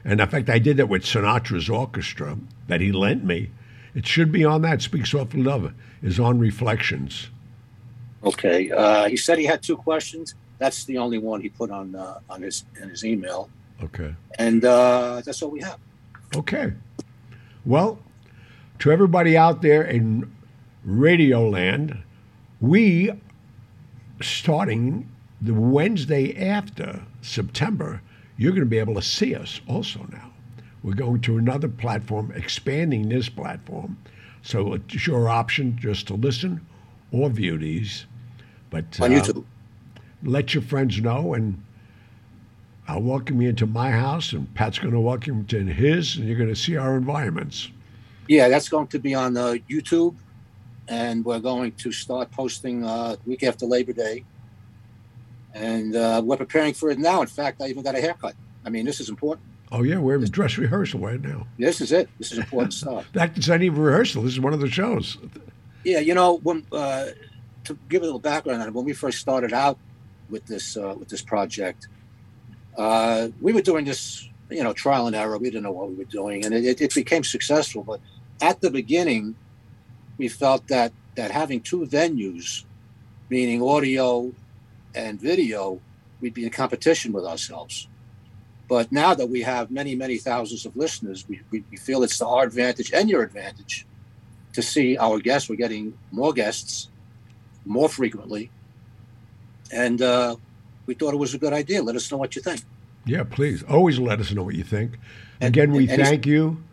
[0.04, 2.38] and in fact, I did that with Sinatra's orchestra
[2.68, 3.52] that he lent me.
[3.94, 4.82] It should be on that.
[4.82, 7.30] Speak Softly Love is on Reflections.
[8.24, 8.72] Okay.
[8.72, 10.36] Uh, he said he had two questions.
[10.60, 13.50] That's the only one he put on uh, on his in his email,
[13.84, 14.14] Okay.
[14.38, 15.80] and uh, that's all we have.
[16.36, 16.72] Okay.
[17.66, 17.98] Well,
[18.80, 20.32] to everybody out there in
[20.88, 22.02] Radioland.
[22.60, 23.12] We,
[24.22, 25.10] starting
[25.42, 28.02] the Wednesday after September,
[28.38, 30.31] you're going to be able to see us also now.
[30.84, 33.98] We're going to another platform, expanding this platform.
[34.42, 36.66] So it's your option just to listen
[37.12, 38.06] or view these.
[38.72, 39.46] But on uh, YouTube.
[40.24, 41.64] let your friends know, and
[42.88, 46.28] I'll welcome you into my house, and Pat's going to welcome you into his, and
[46.28, 47.70] you're going to see our environments.
[48.28, 50.16] Yeah, that's going to be on uh, YouTube,
[50.88, 54.24] and we're going to start posting uh, week after Labor Day.
[55.54, 57.22] And uh, we're preparing for it now.
[57.22, 58.36] In fact, I even got a haircut.
[58.66, 59.46] I mean, this is important.
[59.72, 61.48] Oh yeah, we're in dress rehearsal right now.
[61.58, 62.10] This is it.
[62.18, 63.08] This is important stuff.
[63.14, 64.24] That's not even rehearsal.
[64.24, 65.18] This is one of the shows.
[65.86, 67.08] Yeah, you know, when uh,
[67.64, 69.78] to give a little background on it, when we first started out
[70.30, 71.88] with this uh, with this project,
[72.78, 75.38] uh, we were doing this, you know, trial and error.
[75.38, 77.84] We didn't know what we were doing, and it, it became successful.
[77.84, 78.02] But
[78.42, 79.36] at the beginning,
[80.18, 82.66] we felt that that having two venues,
[83.30, 84.34] meaning audio
[84.94, 85.80] and video,
[86.20, 87.88] we'd be in competition with ourselves.
[88.72, 92.18] But now that we have many, many thousands of listeners, we, we, we feel it's
[92.20, 93.86] to our advantage and your advantage
[94.54, 95.50] to see our guests.
[95.50, 96.88] We're getting more guests
[97.66, 98.50] more frequently.
[99.74, 100.38] And uh,
[100.86, 101.84] we thought it was a good idea.
[101.84, 102.62] Let us know what you think.
[103.04, 103.62] Yeah, please.
[103.64, 104.98] Always let us know what you think.
[105.42, 106.64] Again, we thank you,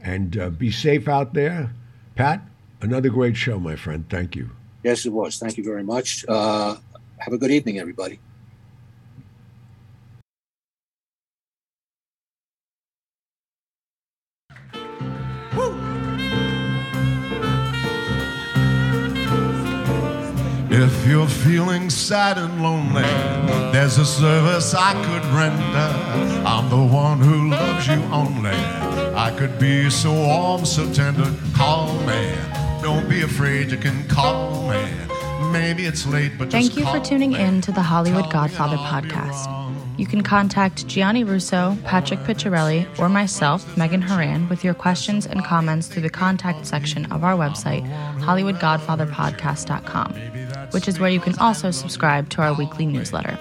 [0.00, 1.74] and uh, be safe out there.
[2.14, 2.40] Pat,
[2.80, 4.06] another great show, my friend.
[4.08, 4.52] Thank you.
[4.84, 5.38] Yes, it was.
[5.38, 6.24] Thank you very much.
[6.26, 6.76] Uh,
[7.18, 8.20] have a good evening, everybody.
[21.02, 23.02] If you're feeling sad and lonely,
[23.72, 25.90] there's a service I could render.
[26.46, 28.52] I'm the one who loves you only.
[28.52, 31.28] I could be so warm, so tender.
[31.56, 32.32] Call me.
[32.82, 34.80] Don't be afraid, you can call me.
[35.50, 37.40] Maybe it's late, but Thank you for tuning me.
[37.40, 39.98] in to the Hollywood Tell Godfather and I'll be podcast.
[39.98, 45.44] You can contact Gianni Russo, Patrick Picciarelli, or myself, Megan Horan, with your questions and
[45.44, 47.82] comments through the contact section of our website,
[48.20, 50.14] HollywoodGodfatherPodcast.com,
[50.72, 53.38] which is where you can also subscribe to our weekly newsletter.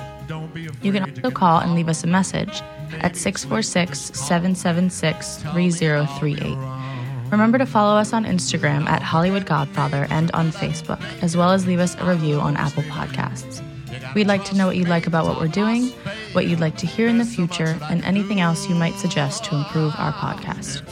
[0.82, 2.62] You can also call and leave us a message
[3.02, 6.58] at 646 776 3038.
[7.32, 11.66] Remember to follow us on Instagram at Hollywood Godfather and on Facebook, as well as
[11.66, 13.64] leave us a review on Apple Podcasts.
[14.16, 15.90] We'd like to know what you'd like about what we're doing,
[16.34, 19.56] what you'd like to hear in the future, and anything else you might suggest to
[19.56, 20.84] improve our podcast.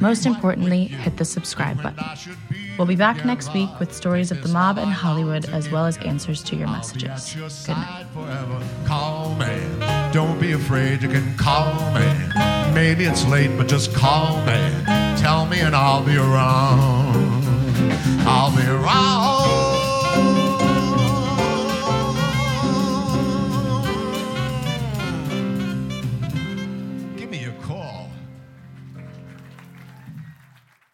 [0.00, 2.04] Most importantly, hit the subscribe button.
[2.78, 5.96] We'll be back next week with stories of the mob and Hollywood, as well as
[5.98, 7.34] answers to your messages.
[7.64, 8.06] Good night.
[10.12, 12.06] Don't be afraid, you can call me.
[12.74, 14.72] Maybe it's late, but just call me.
[15.16, 17.44] Tell me and I'll be around.
[18.26, 19.75] I'll be around.